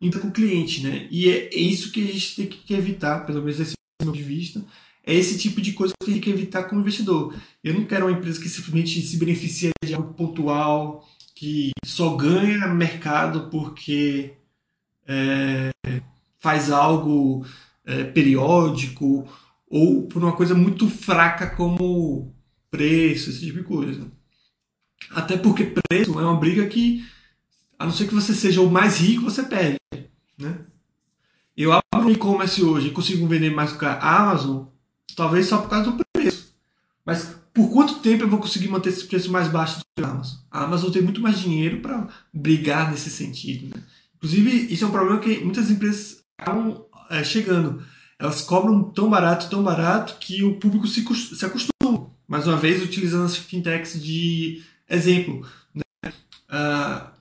[0.01, 1.07] entra com o cliente, né?
[1.11, 4.23] E é, é, isso que a gente tem que evitar, pelo menos desse ponto de
[4.23, 4.65] vista,
[5.05, 7.35] é esse tipo de coisa que a gente tem que evitar como investidor.
[7.63, 12.67] Eu não quero uma empresa que simplesmente se beneficia de algo pontual, que só ganha
[12.69, 14.35] mercado porque
[15.07, 15.71] é,
[16.39, 17.45] faz algo
[17.85, 19.27] é, periódico
[19.69, 22.35] ou por uma coisa muito fraca como
[22.71, 24.11] preço, esse tipo de coisa.
[25.11, 27.05] Até porque preço é uma briga que,
[27.79, 29.79] a não ser que você seja o mais rico, você perde.
[30.39, 30.59] Né?
[31.57, 34.67] Eu abro um e-commerce hoje e consigo vender mais do que a Amazon,
[35.15, 36.55] talvez só por causa do preço.
[37.05, 40.11] Mas por quanto tempo eu vou conseguir manter esse preço mais baixo do que a
[40.11, 40.39] Amazon?
[40.51, 43.75] A Amazon tem muito mais dinheiro para brigar nesse sentido.
[43.75, 43.83] Né?
[44.17, 47.83] Inclusive, isso é um problema que muitas empresas acabam é, chegando.
[48.19, 52.11] Elas cobram tão barato, tão barato, que o público se, se acostuma.
[52.27, 55.47] Mais uma vez, utilizando as fintechs de exemplo.
[55.75, 56.13] Né?
[56.51, 57.17] Uh,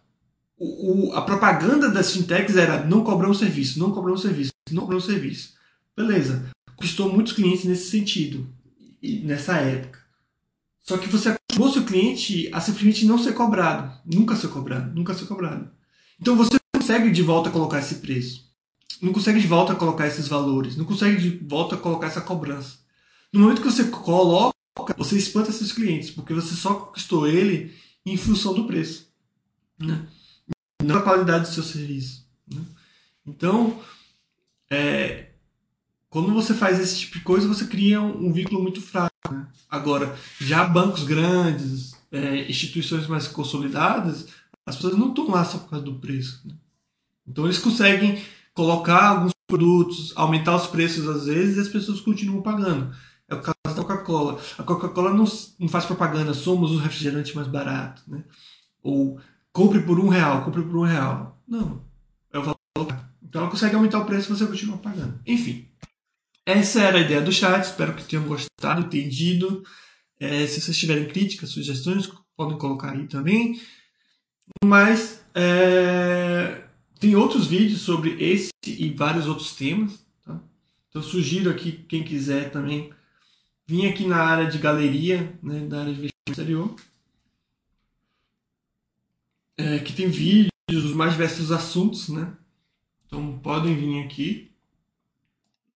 [0.57, 4.83] o, a propaganda das fintechs era não cobrar um serviço, não cobrar um serviço, não
[4.83, 5.53] cobrar um serviço.
[5.95, 6.49] Beleza.
[6.75, 8.47] Conquistou muitos clientes nesse sentido,
[9.23, 9.99] nessa época.
[10.81, 13.91] Só que você acostumou seu cliente a simplesmente não ser cobrado.
[14.05, 15.69] Nunca ser cobrado, nunca ser cobrado.
[16.19, 18.45] Então você consegue de volta colocar esse preço.
[19.01, 20.77] Não consegue de volta colocar esses valores.
[20.77, 22.77] Não consegue de volta colocar essa cobrança.
[23.33, 24.53] No momento que você coloca,
[24.95, 27.73] você espanta seus clientes, porque você só conquistou ele
[28.05, 29.11] em função do preço.
[29.79, 30.05] Né?
[30.83, 32.23] Não a qualidade do seu serviço.
[32.47, 32.61] Né?
[33.25, 33.81] Então,
[34.69, 35.29] é,
[36.07, 39.11] quando você faz esse tipo de coisa, você cria um, um vínculo muito fraco.
[39.31, 39.47] Né?
[39.67, 44.27] Agora, já bancos grandes, é, instituições mais consolidadas,
[44.67, 46.41] as pessoas não estão lá só por causa do preço.
[46.45, 46.53] Né?
[47.27, 48.21] Então, eles conseguem
[48.53, 52.95] colocar alguns produtos, aumentar os preços às vezes e as pessoas continuam pagando.
[53.27, 54.39] É o caso da Coca-Cola.
[54.57, 55.25] A Coca-Cola não,
[55.59, 58.03] não faz propaganda, somos o refrigerante mais barato.
[58.07, 58.23] Né?
[58.83, 59.19] Ou
[59.51, 61.41] compre por um real, compre por um real.
[61.47, 61.83] Não,
[62.31, 63.05] é o valor.
[63.21, 65.19] Então ela consegue aumentar o preço e você continua pagando.
[65.25, 65.67] Enfim,
[66.45, 67.63] essa era a ideia do chat.
[67.63, 69.63] Espero que tenham gostado, entendido.
[70.19, 73.59] É, se vocês tiverem críticas, sugestões, podem colocar aí também.
[74.63, 76.64] Mas é,
[77.05, 80.03] tem outros vídeos sobre esse e vários outros temas.
[80.25, 80.41] Tá?
[80.89, 82.91] Então sugiro aqui, quem quiser também,
[83.67, 86.75] vir aqui na área de galeria, né, da área de investimento exterior
[89.55, 92.35] é, que tem vídeos dos mais diversos assuntos, né?
[93.05, 94.51] Então podem vir aqui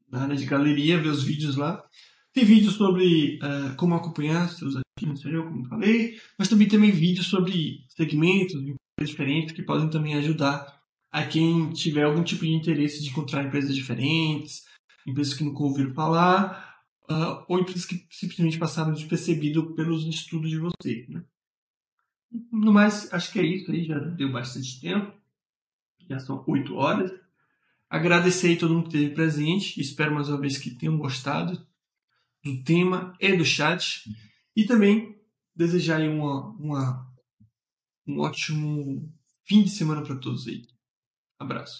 [0.10, 1.84] na área de galeria, ver os vídeos lá.
[2.34, 7.86] Tem vídeos sobre uh, como acompanhar seus ativos, como falei, mas também tem vídeos sobre
[7.88, 8.60] segmentos
[9.00, 10.79] diferentes que podem também ajudar
[11.12, 14.66] a quem tiver algum tipo de interesse de encontrar empresas diferentes,
[15.06, 20.60] empresas que nunca ouviram falar, uh, ou empresas que simplesmente passaram despercebido pelos estudos de
[20.60, 21.08] vocês.
[21.10, 21.24] Né?
[22.52, 25.12] No mais, acho que é isso aí, já deu bastante tempo.
[26.08, 27.12] Já são oito horas.
[27.90, 29.80] Agradecer a todo mundo que esteve presente.
[29.82, 31.66] Espero mais uma vez que tenham gostado
[32.44, 34.04] do tema e do chat.
[34.56, 35.20] E também
[35.56, 37.14] desejar aí uma, uma,
[38.08, 39.12] um ótimo
[39.46, 40.66] fim de semana para todos aí.
[41.40, 41.78] Abraço.